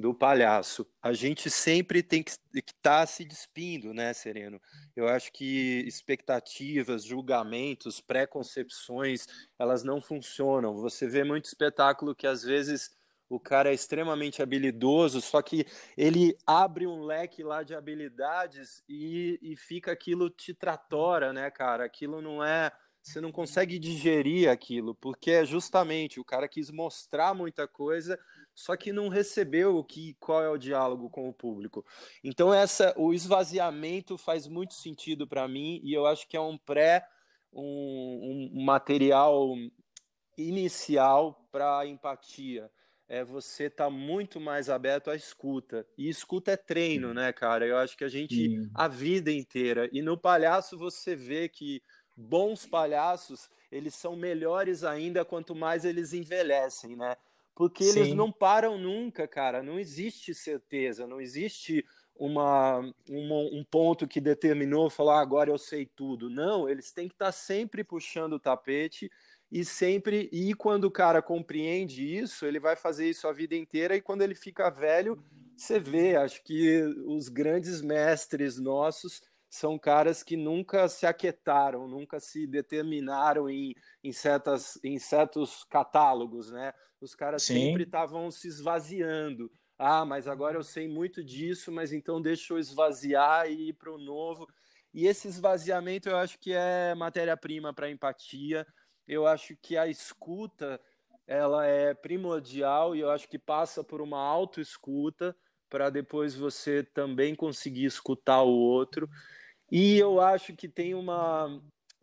do 0.00 0.14
palhaço. 0.14 0.86
A 1.02 1.12
gente 1.12 1.50
sempre 1.50 2.02
tem 2.02 2.22
que 2.22 2.30
estar 2.30 2.72
tá 2.82 3.06
se 3.06 3.24
despindo, 3.24 3.92
né, 3.92 4.12
Sereno? 4.12 4.60
Eu 4.96 5.06
acho 5.06 5.32
que 5.32 5.84
expectativas, 5.86 7.04
julgamentos, 7.04 8.00
preconcepções, 8.00 9.26
elas 9.58 9.84
não 9.84 10.00
funcionam. 10.00 10.74
Você 10.76 11.06
vê 11.06 11.22
muito 11.22 11.44
espetáculo 11.44 12.14
que 12.14 12.26
às 12.26 12.42
vezes 12.42 12.90
o 13.28 13.38
cara 13.38 13.70
é 13.70 13.74
extremamente 13.74 14.42
habilidoso, 14.42 15.20
só 15.20 15.40
que 15.40 15.64
ele 15.96 16.34
abre 16.44 16.86
um 16.86 17.04
leque 17.04 17.44
lá 17.44 17.62
de 17.62 17.74
habilidades 17.74 18.82
e, 18.88 19.38
e 19.40 19.56
fica 19.56 19.92
aquilo 19.92 20.28
te 20.28 20.52
tratora, 20.52 21.32
né, 21.32 21.48
cara? 21.50 21.84
Aquilo 21.84 22.20
não 22.20 22.42
é 22.42 22.72
você 23.02 23.20
não 23.20 23.32
consegue 23.32 23.78
digerir 23.78 24.50
aquilo, 24.50 24.94
porque 24.94 25.30
é 25.30 25.44
justamente 25.44 26.20
o 26.20 26.24
cara 26.24 26.46
quis 26.46 26.70
mostrar 26.70 27.34
muita 27.34 27.66
coisa 27.66 28.18
só 28.60 28.76
que 28.76 28.92
não 28.92 29.08
recebeu 29.08 29.76
o 29.76 29.84
que 29.84 30.14
qual 30.20 30.42
é 30.42 30.50
o 30.50 30.58
diálogo 30.58 31.08
com 31.08 31.28
o 31.28 31.32
público. 31.32 31.84
Então 32.22 32.52
essa 32.52 32.94
o 32.96 33.14
esvaziamento 33.14 34.18
faz 34.18 34.46
muito 34.46 34.74
sentido 34.74 35.26
para 35.26 35.48
mim 35.48 35.80
e 35.82 35.94
eu 35.94 36.06
acho 36.06 36.28
que 36.28 36.36
é 36.36 36.40
um 36.40 36.58
pré 36.58 37.06
um, 37.52 38.50
um 38.52 38.62
material 38.62 39.54
inicial 40.36 41.48
para 41.50 41.86
empatia. 41.86 42.70
É 43.08 43.24
você 43.24 43.68
tá 43.68 43.88
muito 43.90 44.38
mais 44.38 44.68
aberto 44.68 45.10
à 45.10 45.16
escuta. 45.16 45.84
E 45.98 46.08
escuta 46.08 46.52
é 46.52 46.56
treino, 46.56 47.08
Sim. 47.08 47.14
né, 47.14 47.32
cara? 47.32 47.66
Eu 47.66 47.78
acho 47.78 47.96
que 47.96 48.04
a 48.04 48.08
gente 48.08 48.34
Sim. 48.34 48.70
a 48.74 48.86
vida 48.86 49.32
inteira. 49.32 49.88
E 49.90 50.02
no 50.02 50.16
palhaço 50.16 50.78
você 50.78 51.16
vê 51.16 51.48
que 51.48 51.82
bons 52.14 52.66
palhaços, 52.66 53.48
eles 53.72 53.94
são 53.94 54.14
melhores 54.14 54.84
ainda 54.84 55.24
quanto 55.24 55.54
mais 55.54 55.84
eles 55.84 56.12
envelhecem, 56.12 56.94
né? 56.94 57.16
Porque 57.60 57.84
Sim. 57.84 58.00
eles 58.00 58.14
não 58.14 58.32
param 58.32 58.78
nunca, 58.78 59.28
cara. 59.28 59.62
Não 59.62 59.78
existe 59.78 60.32
certeza, 60.32 61.06
não 61.06 61.20
existe 61.20 61.84
uma, 62.16 62.78
uma, 63.06 63.36
um 63.52 63.62
ponto 63.70 64.08
que 64.08 64.18
determinou 64.18 64.88
falar 64.88 65.18
ah, 65.18 65.20
agora 65.20 65.50
eu 65.50 65.58
sei 65.58 65.84
tudo. 65.84 66.30
Não, 66.30 66.66
eles 66.66 66.90
têm 66.90 67.06
que 67.06 67.14
estar 67.14 67.26
tá 67.26 67.32
sempre 67.32 67.84
puxando 67.84 68.32
o 68.32 68.40
tapete 68.40 69.12
e 69.52 69.62
sempre 69.62 70.30
e 70.32 70.54
quando 70.54 70.84
o 70.84 70.90
cara 70.90 71.20
compreende 71.20 72.02
isso, 72.02 72.46
ele 72.46 72.58
vai 72.58 72.76
fazer 72.76 73.10
isso 73.10 73.28
a 73.28 73.32
vida 73.34 73.54
inteira 73.54 73.94
e 73.94 74.00
quando 74.00 74.22
ele 74.22 74.34
fica 74.34 74.70
velho, 74.70 75.22
você 75.54 75.78
vê, 75.78 76.16
acho 76.16 76.42
que 76.42 76.80
os 77.04 77.28
grandes 77.28 77.82
mestres 77.82 78.58
nossos 78.58 79.20
são 79.50 79.76
caras 79.76 80.22
que 80.22 80.36
nunca 80.36 80.88
se 80.88 81.04
aquietaram, 81.04 81.88
nunca 81.88 82.20
se 82.20 82.46
determinaram 82.46 83.50
em, 83.50 83.74
em, 84.02 84.12
certas, 84.12 84.78
em 84.84 84.96
certos 84.98 85.64
catálogos, 85.64 86.52
né? 86.52 86.72
Os 87.00 87.16
caras 87.16 87.42
Sim. 87.42 87.56
sempre 87.60 87.82
estavam 87.82 88.30
se 88.30 88.46
esvaziando. 88.46 89.50
Ah, 89.76 90.04
mas 90.04 90.28
agora 90.28 90.56
eu 90.56 90.62
sei 90.62 90.86
muito 90.86 91.24
disso, 91.24 91.72
mas 91.72 91.92
então 91.92 92.22
deixa 92.22 92.52
eu 92.52 92.58
esvaziar 92.58 93.50
e 93.50 93.70
ir 93.70 93.72
para 93.74 93.92
o 93.92 93.98
novo. 93.98 94.46
E 94.94 95.06
esse 95.06 95.26
esvaziamento 95.26 96.08
eu 96.08 96.16
acho 96.16 96.38
que 96.38 96.52
é 96.52 96.94
matéria-prima 96.94 97.74
para 97.74 97.90
empatia. 97.90 98.66
Eu 99.06 99.26
acho 99.26 99.56
que 99.56 99.76
a 99.76 99.88
escuta 99.88 100.80
ela 101.26 101.66
é 101.66 101.94
primordial 101.94 102.94
e 102.94 103.00
eu 103.00 103.10
acho 103.10 103.28
que 103.28 103.38
passa 103.38 103.82
por 103.82 104.00
uma 104.00 104.18
autoescuta 104.18 105.34
para 105.68 105.88
depois 105.88 106.34
você 106.34 106.82
também 106.82 107.34
conseguir 107.34 107.84
escutar 107.84 108.42
o 108.42 108.50
outro. 108.50 109.08
E 109.70 109.98
eu 109.98 110.20
acho 110.20 110.54
que 110.54 110.68
tem 110.68 110.94
uma 110.94 111.60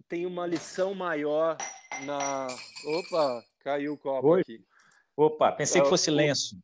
tem 0.07 0.25
uma 0.25 0.47
lição 0.47 0.93
maior 0.93 1.57
na. 2.05 2.47
Opa, 2.85 3.43
caiu 3.59 3.93
o 3.93 3.97
copo 3.97 4.27
Oi? 4.29 4.41
aqui. 4.41 4.63
Opa, 5.15 5.51
pensei 5.51 5.81
que 5.81 5.89
fosse 5.89 6.09
lenço. 6.09 6.57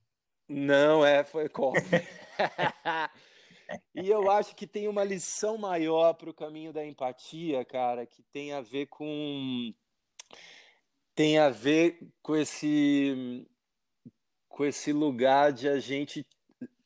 Não, 0.48 1.06
é, 1.06 1.24
foi 1.24 1.50
copo. 1.50 1.80
e 3.96 4.10
eu 4.10 4.32
acho 4.32 4.56
que 4.56 4.68
tem 4.68 4.88
uma 4.88 5.04
lição 5.04 5.58
maior 5.58 6.14
para 6.14 6.30
o 6.30 6.34
caminho 6.34 6.72
da 6.72 6.86
empatia, 6.86 7.66
cara, 7.66 8.06
que 8.06 8.22
tem 8.32 8.54
a 8.54 8.62
ver 8.62 8.88
com 8.88 9.74
tem 11.16 11.38
a 11.38 11.50
ver 11.50 12.00
com 12.22 12.36
esse 12.36 13.46
com 14.48 14.66
esse 14.66 14.94
lugar 14.94 15.52
de 15.52 15.68
a 15.68 15.80
gente 15.80 16.26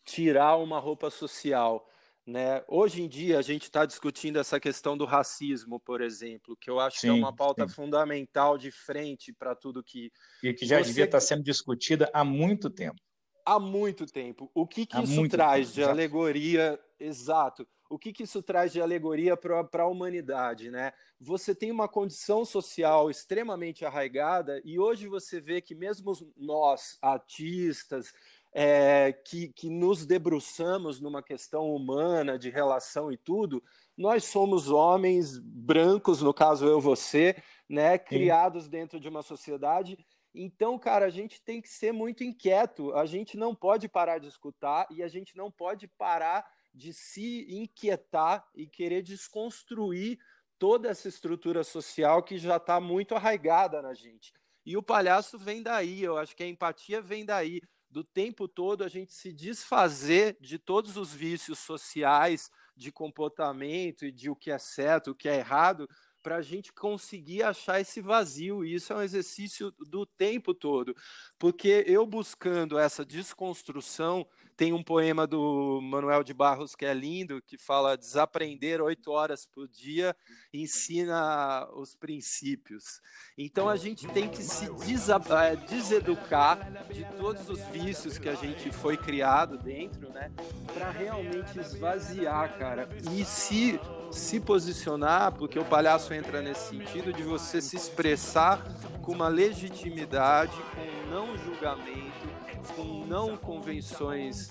tirar 0.05 0.55
uma 0.55 0.79
roupa 0.79 1.09
social. 1.09 1.85
Né? 2.27 2.61
Hoje 2.67 3.01
em 3.01 3.07
dia, 3.07 3.39
a 3.39 3.41
gente 3.41 3.63
está 3.63 3.85
discutindo 3.85 4.37
essa 4.37 4.59
questão 4.59 4.97
do 4.97 5.05
racismo, 5.05 5.79
por 5.79 6.01
exemplo, 6.01 6.57
que 6.57 6.69
eu 6.69 6.77
acho 6.77 6.99
sim, 6.99 7.07
que 7.07 7.13
é 7.13 7.13
uma 7.13 7.33
pauta 7.33 7.65
sim. 7.65 7.73
fundamental 7.73 8.57
de 8.57 8.69
frente 8.69 9.31
para 9.31 9.55
tudo 9.55 9.81
que. 9.81 10.11
E 10.43 10.53
que 10.53 10.65
já 10.65 10.77
você... 10.77 10.89
devia 10.89 11.05
estar 11.05 11.19
tá 11.19 11.21
sendo 11.21 11.41
discutida 11.41 12.11
há 12.13 12.25
muito 12.25 12.69
tempo. 12.69 13.01
Há 13.45 13.57
muito 13.57 14.05
tempo. 14.05 14.51
O 14.53 14.67
que, 14.67 14.85
que 14.85 15.01
isso 15.01 15.25
traz 15.29 15.67
tempo, 15.67 15.75
de 15.75 15.81
já... 15.83 15.89
alegoria? 15.89 16.77
Exato. 16.99 17.65
O 17.89 17.97
que, 17.97 18.11
que 18.11 18.23
isso 18.23 18.43
traz 18.43 18.73
de 18.73 18.81
alegoria 18.81 19.37
para 19.37 19.83
a 19.83 19.87
humanidade? 19.87 20.69
Né? 20.69 20.91
Você 21.21 21.55
tem 21.55 21.71
uma 21.71 21.87
condição 21.87 22.43
social 22.43 23.09
extremamente 23.09 23.85
arraigada, 23.85 24.61
e 24.65 24.77
hoje 24.77 25.07
você 25.07 25.39
vê 25.39 25.61
que, 25.61 25.73
mesmo 25.73 26.11
nós, 26.35 26.97
artistas, 27.01 28.11
é, 28.53 29.13
que, 29.13 29.49
que 29.49 29.69
nos 29.69 30.05
debruçamos 30.05 30.99
numa 30.99 31.21
questão 31.21 31.69
humana, 31.73 32.37
de 32.37 32.49
relação 32.49 33.11
e 33.11 33.17
tudo, 33.17 33.63
nós 33.95 34.25
somos 34.25 34.69
homens 34.69 35.37
brancos, 35.39 36.21
no 36.21 36.33
caso 36.33 36.65
eu 36.65 36.79
você, 36.79 37.35
né, 37.69 37.97
criados 37.97 38.65
Sim. 38.65 38.69
dentro 38.69 38.99
de 38.99 39.07
uma 39.09 39.21
sociedade. 39.21 39.97
Então, 40.33 40.77
cara, 40.77 41.05
a 41.05 41.09
gente 41.09 41.41
tem 41.41 41.61
que 41.61 41.69
ser 41.69 41.91
muito 41.91 42.23
inquieto. 42.23 42.93
A 42.93 43.05
gente 43.05 43.37
não 43.37 43.55
pode 43.55 43.87
parar 43.87 44.19
de 44.19 44.27
escutar 44.27 44.87
e 44.91 45.01
a 45.01 45.07
gente 45.07 45.35
não 45.35 45.51
pode 45.51 45.87
parar 45.87 46.45
de 46.73 46.93
se 46.93 47.47
inquietar 47.49 48.45
e 48.55 48.67
querer 48.67 49.01
desconstruir 49.01 50.19
toda 50.59 50.89
essa 50.89 51.07
estrutura 51.07 51.63
social 51.63 52.21
que 52.21 52.37
já 52.37 52.57
está 52.57 52.79
muito 52.79 53.15
arraigada 53.15 53.81
na 53.81 53.93
gente. 53.93 54.31
E 54.65 54.75
o 54.77 54.83
palhaço 54.83 55.39
vem 55.39 55.63
daí, 55.63 56.03
eu 56.03 56.17
acho 56.17 56.35
que 56.35 56.43
a 56.43 56.47
empatia 56.47 57.01
vem 57.01 57.25
daí 57.25 57.61
do 57.89 58.03
tempo 58.03 58.47
todo 58.47 58.83
a 58.83 58.87
gente 58.87 59.13
se 59.13 59.31
desfazer 59.31 60.37
de 60.41 60.59
todos 60.59 60.97
os 60.97 61.13
vícios 61.13 61.59
sociais 61.59 62.49
de 62.75 62.91
comportamento 62.91 64.05
e 64.05 64.11
de 64.11 64.29
o 64.29 64.35
que 64.35 64.51
é 64.51 64.57
certo, 64.57 65.11
o 65.11 65.15
que 65.15 65.29
é 65.29 65.37
errado, 65.37 65.87
para 66.21 66.37
a 66.37 66.41
gente 66.41 66.73
conseguir 66.73 67.43
achar 67.43 67.79
esse 67.79 68.01
vazio. 68.01 68.65
E 68.65 68.73
isso 68.73 68.91
é 68.91 68.97
um 68.97 69.01
exercício 69.01 69.71
do 69.79 70.05
tempo 70.05 70.53
todo, 70.53 70.93
porque 71.39 71.85
eu 71.87 72.05
buscando 72.05 72.77
essa 72.77 73.05
desconstrução 73.05 74.27
tem 74.57 74.73
um 74.73 74.81
poema 74.81 75.27
do 75.27 75.79
Manuel 75.83 76.23
de 76.23 76.33
Barros 76.33 76.75
que 76.75 76.83
é 76.83 76.93
lindo, 76.93 77.41
que 77.45 77.59
fala 77.59 77.95
desaprender 77.95 78.81
oito 78.81 79.11
horas 79.11 79.45
por 79.45 79.67
dia 79.67 80.15
ensina 80.51 81.69
os 81.75 81.93
princípios. 81.93 82.99
Então 83.37 83.69
a 83.69 83.77
gente 83.77 84.07
tem 84.07 84.27
que 84.27 84.41
se 84.41 84.65
eh, 84.65 85.55
deseducar 85.69 86.83
de 86.91 87.05
todos 87.17 87.47
os 87.49 87.61
vícios 87.67 88.17
que 88.17 88.27
a 88.27 88.33
gente 88.33 88.71
foi 88.71 88.97
criado 88.97 89.59
dentro, 89.59 90.09
né, 90.09 90.31
para 90.73 90.89
realmente 90.89 91.59
esvaziar, 91.59 92.57
cara, 92.57 92.89
e 93.15 93.23
se 93.23 93.79
se 94.09 94.39
posicionar, 94.39 95.33
porque 95.33 95.59
o 95.59 95.65
palhaço 95.65 96.13
entra 96.13 96.41
nesse 96.41 96.69
sentido 96.69 97.11
de 97.11 97.23
você 97.23 97.61
se 97.61 97.75
expressar 97.75 98.63
com 99.01 99.11
uma 99.11 99.27
legitimidade, 99.27 100.55
com 100.73 101.09
não 101.11 101.37
julgamento 101.37 102.36
com 102.71 103.05
não 103.05 103.37
convenções 103.37 104.49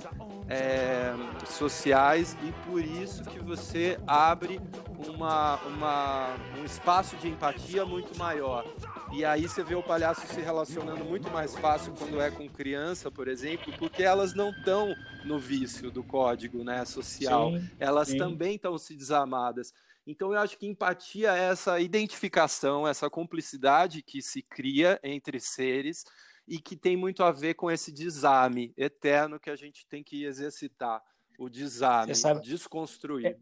é, 0.49 1.13
sociais 1.47 2.37
e 2.43 2.53
por 2.69 2.85
isso 2.85 3.25
que 3.25 3.39
você 3.39 3.99
abre 4.07 4.61
uma, 5.09 5.57
uma, 5.67 6.37
um 6.59 6.65
espaço 6.65 7.17
de 7.17 7.29
empatia 7.29 7.85
muito 7.85 8.17
maior. 8.19 8.65
E 9.13 9.25
aí 9.25 9.49
você 9.49 9.63
vê 9.63 9.75
o 9.75 9.83
palhaço 9.83 10.27
se 10.27 10.41
relacionando 10.41 11.05
muito 11.05 11.31
mais 11.31 11.57
fácil 11.57 11.93
quando 11.97 12.21
é 12.21 12.31
com 12.31 12.49
criança, 12.49 13.11
por 13.11 13.29
exemplo, 13.29 13.73
porque 13.79 14.03
elas 14.03 14.35
não 14.35 14.51
estão 14.51 14.95
no 15.25 15.39
vício 15.39 15.91
do 15.91 16.03
código 16.03 16.65
né, 16.65 16.85
social. 16.85 17.53
Sim, 17.53 17.71
elas 17.79 18.09
sim. 18.09 18.19
também 18.19 18.57
estão 18.57 18.77
se 18.79 18.95
desamadas. 18.95 19.73
Então 20.07 20.33
eu 20.33 20.39
acho 20.39 20.57
que 20.57 20.67
empatia 20.67 21.37
é 21.37 21.51
essa 21.51 21.81
identificação, 21.81 22.87
essa 22.87 23.11
cumplicidade 23.11 24.03
que 24.03 24.23
se 24.23 24.41
cria 24.41 25.01
entre 25.03 25.41
seres 25.41 26.05
e 26.47 26.59
que 26.59 26.77
tem 26.77 26.97
muito 26.97 27.23
a 27.23 27.33
ver 27.33 27.55
com 27.55 27.71
esse 27.71 27.91
desarme 27.91 28.73
eterno 28.77 29.41
que 29.41 29.51
a 29.51 29.57
gente 29.57 29.87
tem 29.87 30.03
que 30.03 30.25
exercitar. 30.25 31.03
O 31.39 31.49
desarme, 31.49 32.15
sabe, 32.15 32.41
desconstruir. 32.41 33.27
É, 33.27 33.37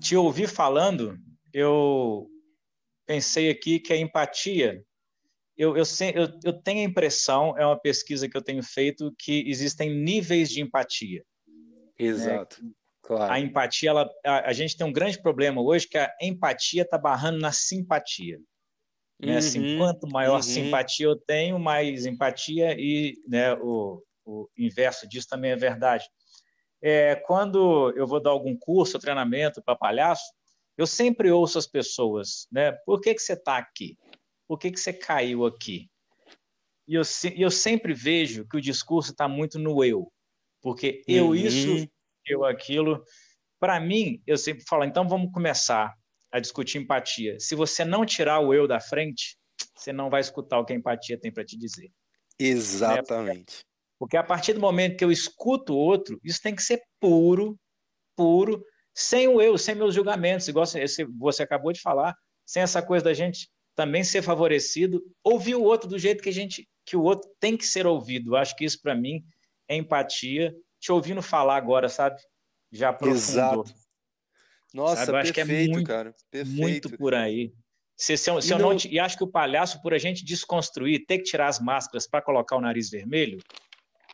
te 0.00 0.16
ouvir 0.16 0.48
falando, 0.48 1.18
eu 1.52 2.30
pensei 3.04 3.50
aqui 3.50 3.80
que 3.80 3.92
a 3.92 3.96
empatia. 3.96 4.82
Eu, 5.56 5.76
eu, 5.76 5.82
eu, 6.14 6.40
eu 6.44 6.52
tenho 6.62 6.80
a 6.80 6.90
impressão, 6.90 7.58
é 7.58 7.66
uma 7.66 7.78
pesquisa 7.78 8.28
que 8.28 8.36
eu 8.36 8.42
tenho 8.42 8.62
feito, 8.62 9.12
que 9.18 9.44
existem 9.48 9.92
níveis 9.92 10.48
de 10.50 10.60
empatia. 10.60 11.24
Exato. 11.98 12.64
Né? 12.64 12.70
Claro. 13.02 13.32
A 13.32 13.40
empatia, 13.40 13.90
ela, 13.90 14.10
a, 14.24 14.50
a, 14.50 14.52
gente 14.52 14.76
tem 14.76 14.86
um 14.86 14.92
grande 14.92 15.20
problema 15.20 15.60
hoje 15.62 15.88
que 15.88 15.98
a 15.98 16.14
empatia 16.22 16.82
está 16.82 16.96
barrando 16.96 17.40
na 17.40 17.50
simpatia. 17.50 18.38
Né? 19.20 19.36
Assim, 19.36 19.58
uhum, 19.58 19.66
assim, 19.66 19.78
quanto 19.78 20.08
maior 20.08 20.36
uhum. 20.36 20.42
simpatia 20.42 21.06
eu 21.06 21.16
tenho, 21.16 21.58
mais 21.58 22.06
empatia 22.06 22.76
e 22.78 23.14
né, 23.26 23.54
o, 23.54 24.02
o 24.24 24.48
inverso 24.56 25.08
disso 25.08 25.28
também 25.28 25.50
é 25.50 25.56
verdade. 25.56 26.04
É, 26.80 27.16
quando 27.16 27.92
eu 27.96 28.06
vou 28.06 28.22
dar 28.22 28.30
algum 28.30 28.56
curso 28.56 28.98
treinamento 28.98 29.60
para 29.62 29.74
palhaço, 29.74 30.32
eu 30.76 30.86
sempre 30.86 31.30
ouço 31.32 31.58
as 31.58 31.66
pessoas, 31.66 32.46
né? 32.52 32.70
Por 32.86 33.00
que, 33.00 33.12
que 33.12 33.20
você 33.20 33.32
está 33.32 33.58
aqui? 33.58 33.98
Por 34.46 34.58
que, 34.58 34.70
que 34.70 34.78
você 34.78 34.92
caiu 34.92 35.44
aqui? 35.44 35.90
E 36.86 36.94
eu, 36.94 37.02
eu 37.36 37.50
sempre 37.50 37.92
vejo 37.92 38.46
que 38.46 38.56
o 38.56 38.60
discurso 38.60 39.10
está 39.10 39.26
muito 39.26 39.58
no 39.58 39.84
eu, 39.84 40.10
porque 40.62 41.02
eu 41.08 41.28
uhum. 41.28 41.34
isso, 41.34 41.88
eu 42.24 42.44
aquilo. 42.44 43.04
Para 43.58 43.80
mim, 43.80 44.22
eu 44.24 44.38
sempre 44.38 44.64
falo, 44.68 44.84
então 44.84 45.08
vamos 45.08 45.32
começar 45.32 45.97
a 46.32 46.38
discutir 46.38 46.78
empatia. 46.78 47.38
Se 47.38 47.54
você 47.54 47.84
não 47.84 48.04
tirar 48.04 48.40
o 48.40 48.52
eu 48.52 48.66
da 48.66 48.80
frente, 48.80 49.36
você 49.74 49.92
não 49.92 50.10
vai 50.10 50.20
escutar 50.20 50.58
o 50.58 50.64
que 50.64 50.72
a 50.72 50.76
empatia 50.76 51.18
tem 51.18 51.32
para 51.32 51.44
te 51.44 51.56
dizer. 51.56 51.90
Exatamente. 52.38 53.64
Porque 53.98 54.16
a 54.16 54.22
partir 54.22 54.52
do 54.52 54.60
momento 54.60 54.96
que 54.96 55.04
eu 55.04 55.10
escuto 55.10 55.74
o 55.74 55.78
outro, 55.78 56.20
isso 56.22 56.40
tem 56.40 56.54
que 56.54 56.62
ser 56.62 56.80
puro, 57.00 57.58
puro, 58.16 58.64
sem 58.94 59.28
o 59.28 59.40
eu, 59.40 59.58
sem 59.58 59.74
meus 59.74 59.94
julgamentos, 59.94 60.48
igual 60.48 60.66
você 61.18 61.42
acabou 61.42 61.72
de 61.72 61.80
falar, 61.80 62.14
sem 62.46 62.62
essa 62.62 62.82
coisa 62.82 63.04
da 63.04 63.14
gente 63.14 63.48
também 63.74 64.02
ser 64.02 64.22
favorecido, 64.22 65.00
ouvir 65.22 65.54
o 65.54 65.62
outro 65.62 65.88
do 65.88 65.98
jeito 65.98 66.22
que 66.22 66.28
a 66.28 66.32
gente 66.32 66.68
que 66.84 66.96
o 66.96 67.02
outro 67.02 67.30
tem 67.38 67.56
que 67.56 67.66
ser 67.66 67.86
ouvido. 67.86 68.34
Acho 68.34 68.56
que 68.56 68.64
isso 68.64 68.80
para 68.82 68.94
mim 68.94 69.22
é 69.68 69.76
empatia. 69.76 70.52
Te 70.80 70.90
ouvindo 70.90 71.20
falar 71.20 71.56
agora, 71.56 71.88
sabe? 71.88 72.20
Já 72.72 72.88
aprofundou. 72.88 73.64
Exato. 73.64 73.87
Nossa, 74.72 75.06
sabe? 75.06 75.12
Eu 75.12 75.16
acho 75.16 75.32
perfeito, 75.32 75.64
que 75.64 75.70
é 75.70 75.74
muito, 75.74 75.86
cara. 75.86 76.14
Perfeito. 76.30 76.60
Muito 76.60 76.98
por 76.98 77.14
aí. 77.14 77.52
Se, 77.96 78.16
se, 78.16 78.30
eu, 78.30 78.40
se 78.40 78.50
e, 78.50 78.52
eu 78.52 78.58
não... 78.58 78.70
não, 78.70 78.78
e 78.88 79.00
acho 79.00 79.16
que 79.16 79.24
o 79.24 79.28
palhaço, 79.28 79.82
por 79.82 79.92
a 79.92 79.98
gente 79.98 80.24
desconstruir, 80.24 81.04
ter 81.06 81.18
que 81.18 81.24
tirar 81.24 81.48
as 81.48 81.58
máscaras 81.58 82.06
para 82.06 82.22
colocar 82.22 82.56
o 82.56 82.60
nariz 82.60 82.90
vermelho, 82.90 83.38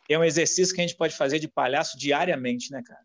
é 0.09 0.19
um 0.19 0.25
exercício 0.25 0.75
que 0.75 0.81
a 0.81 0.87
gente 0.87 0.97
pode 0.97 1.15
fazer 1.15 1.39
de 1.39 1.49
palhaço 1.49 1.99
diariamente, 1.99 2.71
né, 2.71 2.83
cara? 2.83 3.05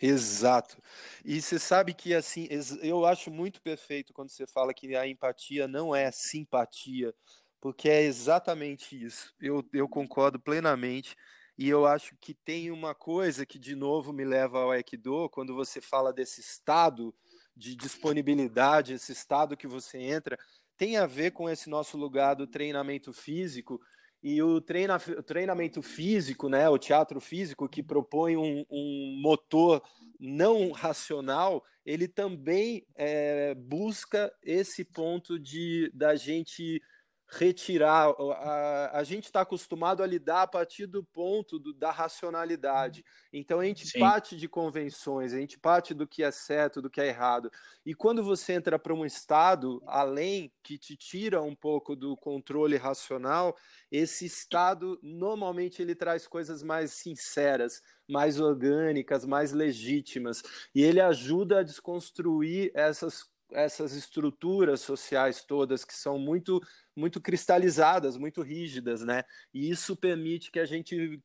Exato. 0.00 0.80
E 1.24 1.40
você 1.40 1.58
sabe 1.58 1.92
que 1.92 2.14
assim, 2.14 2.48
eu 2.82 3.04
acho 3.04 3.30
muito 3.30 3.60
perfeito 3.60 4.12
quando 4.12 4.30
você 4.30 4.46
fala 4.46 4.72
que 4.72 4.94
a 4.94 5.06
empatia 5.06 5.66
não 5.66 5.94
é 5.94 6.10
simpatia, 6.12 7.12
porque 7.60 7.88
é 7.88 8.02
exatamente 8.02 9.02
isso. 9.02 9.34
Eu, 9.40 9.64
eu 9.72 9.88
concordo 9.88 10.38
plenamente. 10.38 11.16
E 11.58 11.68
eu 11.68 11.86
acho 11.86 12.16
que 12.20 12.32
tem 12.32 12.70
uma 12.70 12.94
coisa 12.94 13.44
que, 13.44 13.58
de 13.58 13.74
novo, 13.74 14.12
me 14.12 14.24
leva 14.24 14.60
ao 14.60 14.70
Aikido, 14.70 15.28
quando 15.28 15.56
você 15.56 15.80
fala 15.80 16.12
desse 16.12 16.40
estado 16.40 17.12
de 17.56 17.74
disponibilidade, 17.74 18.92
esse 18.92 19.10
estado 19.10 19.56
que 19.56 19.66
você 19.66 19.98
entra, 19.98 20.38
tem 20.76 20.96
a 20.96 21.04
ver 21.04 21.32
com 21.32 21.50
esse 21.50 21.68
nosso 21.68 21.98
lugar 21.98 22.36
do 22.36 22.46
treinamento 22.46 23.12
físico. 23.12 23.80
E 24.22 24.40
o, 24.40 24.60
treina, 24.60 24.96
o 24.96 25.22
treinamento 25.22 25.82
físico, 25.82 26.48
né, 26.48 26.68
o 26.68 26.78
teatro 26.78 27.20
físico, 27.20 27.68
que 27.68 27.82
propõe 27.82 28.36
um, 28.36 28.64
um 28.70 29.20
motor 29.20 29.82
não 30.20 30.70
racional, 30.70 31.64
ele 31.84 32.06
também 32.06 32.86
é, 32.94 33.52
busca 33.56 34.32
esse 34.44 34.84
ponto 34.84 35.38
de 35.40 35.90
da 35.92 36.14
gente 36.14 36.80
retirar. 37.30 38.08
A, 38.18 38.98
a 38.98 39.04
gente 39.04 39.24
está 39.24 39.42
acostumado 39.42 40.02
a 40.02 40.06
lidar 40.06 40.42
a 40.42 40.46
partir 40.46 40.86
do 40.86 41.04
ponto 41.04 41.58
do, 41.58 41.74
da 41.74 41.90
racionalidade. 41.90 43.04
Então 43.32 43.60
a 43.60 43.64
gente 43.64 43.86
Sim. 43.86 44.00
parte 44.00 44.36
de 44.36 44.48
convenções, 44.48 45.34
a 45.34 45.38
gente 45.38 45.58
parte 45.58 45.92
do 45.92 46.06
que 46.06 46.22
é 46.22 46.30
certo, 46.30 46.80
do 46.80 46.88
que 46.88 47.00
é 47.00 47.08
errado. 47.08 47.50
E 47.84 47.94
quando 47.94 48.24
você 48.24 48.54
entra 48.54 48.78
para 48.78 48.94
um 48.94 49.04
estado 49.04 49.82
além 49.86 50.52
que 50.62 50.78
te 50.78 50.96
tira 50.96 51.42
um 51.42 51.54
pouco 51.54 51.94
do 51.94 52.16
controle 52.16 52.76
racional, 52.76 53.56
esse 53.90 54.24
estado 54.24 54.98
normalmente 55.02 55.82
ele 55.82 55.94
traz 55.94 56.26
coisas 56.26 56.62
mais 56.62 56.92
sinceras, 56.92 57.82
mais 58.08 58.40
orgânicas, 58.40 59.24
mais 59.26 59.52
legítimas, 59.52 60.42
e 60.74 60.82
ele 60.82 61.00
ajuda 61.00 61.60
a 61.60 61.62
desconstruir 61.62 62.70
essas 62.74 63.28
essas 63.52 63.92
estruturas 63.94 64.80
sociais 64.80 65.44
todas 65.44 65.84
que 65.84 65.94
são 65.94 66.18
muito 66.18 66.60
muito 66.94 67.20
cristalizadas, 67.20 68.16
muito 68.16 68.42
rígidas, 68.42 69.02
né? 69.02 69.22
E 69.54 69.70
isso 69.70 69.96
permite 69.96 70.50
que 70.50 70.58
a 70.58 70.66
gente 70.66 71.20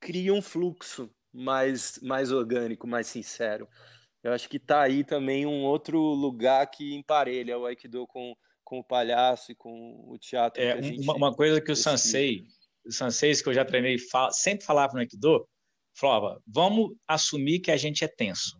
crie 0.00 0.30
um 0.30 0.40
fluxo 0.40 1.10
mais 1.32 1.98
mais 2.02 2.32
orgânico, 2.32 2.86
mais 2.86 3.06
sincero. 3.06 3.68
Eu 4.22 4.32
acho 4.32 4.48
que 4.48 4.56
está 4.56 4.82
aí 4.82 5.04
também 5.04 5.46
um 5.46 5.62
outro 5.62 6.00
lugar 6.00 6.66
que 6.68 6.94
emparelha 6.94 7.56
o 7.56 7.64
Aikido 7.64 8.06
com, 8.08 8.34
com 8.64 8.80
o 8.80 8.84
palhaço 8.84 9.52
e 9.52 9.54
com 9.54 10.04
o 10.08 10.18
teatro. 10.18 10.60
É, 10.60 10.74
uma, 11.00 11.14
uma, 11.14 11.32
coisa 11.32 11.60
que 11.60 11.70
o 11.70 11.76
Sansei, 11.76 12.44
o 12.84 12.90
Sansei 12.90 13.32
que 13.34 13.48
eu 13.48 13.54
já 13.54 13.64
treinei, 13.64 13.98
fala, 13.98 14.32
sempre 14.32 14.64
falava 14.64 14.94
no 14.94 14.98
Aikido, 14.98 15.48
falava, 15.94 16.42
vamos 16.44 16.96
assumir 17.06 17.60
que 17.60 17.70
a 17.70 17.76
gente 17.76 18.04
é 18.04 18.08
tenso. 18.08 18.58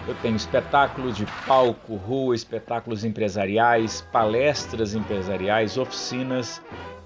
eu 0.06 0.14
tenho 0.16 0.34
espetáculos 0.34 1.16
de 1.16 1.24
palco, 1.46 1.94
rua, 1.94 2.34
espetáculos 2.34 3.04
empresariais, 3.04 4.00
palestras 4.12 4.94
empresariais, 4.94 5.78
oficinas 5.78 6.60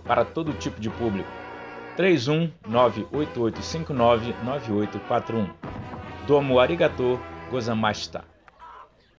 para 0.04 0.24
todo 0.24 0.54
tipo 0.54 0.80
de 0.80 0.88
público. 0.88 1.28
31 1.94 2.50
98859 2.66 4.34
9841. 4.42 5.48
Domo 6.26 6.58
arigato 6.58 7.20
gozamashita. 7.50 8.24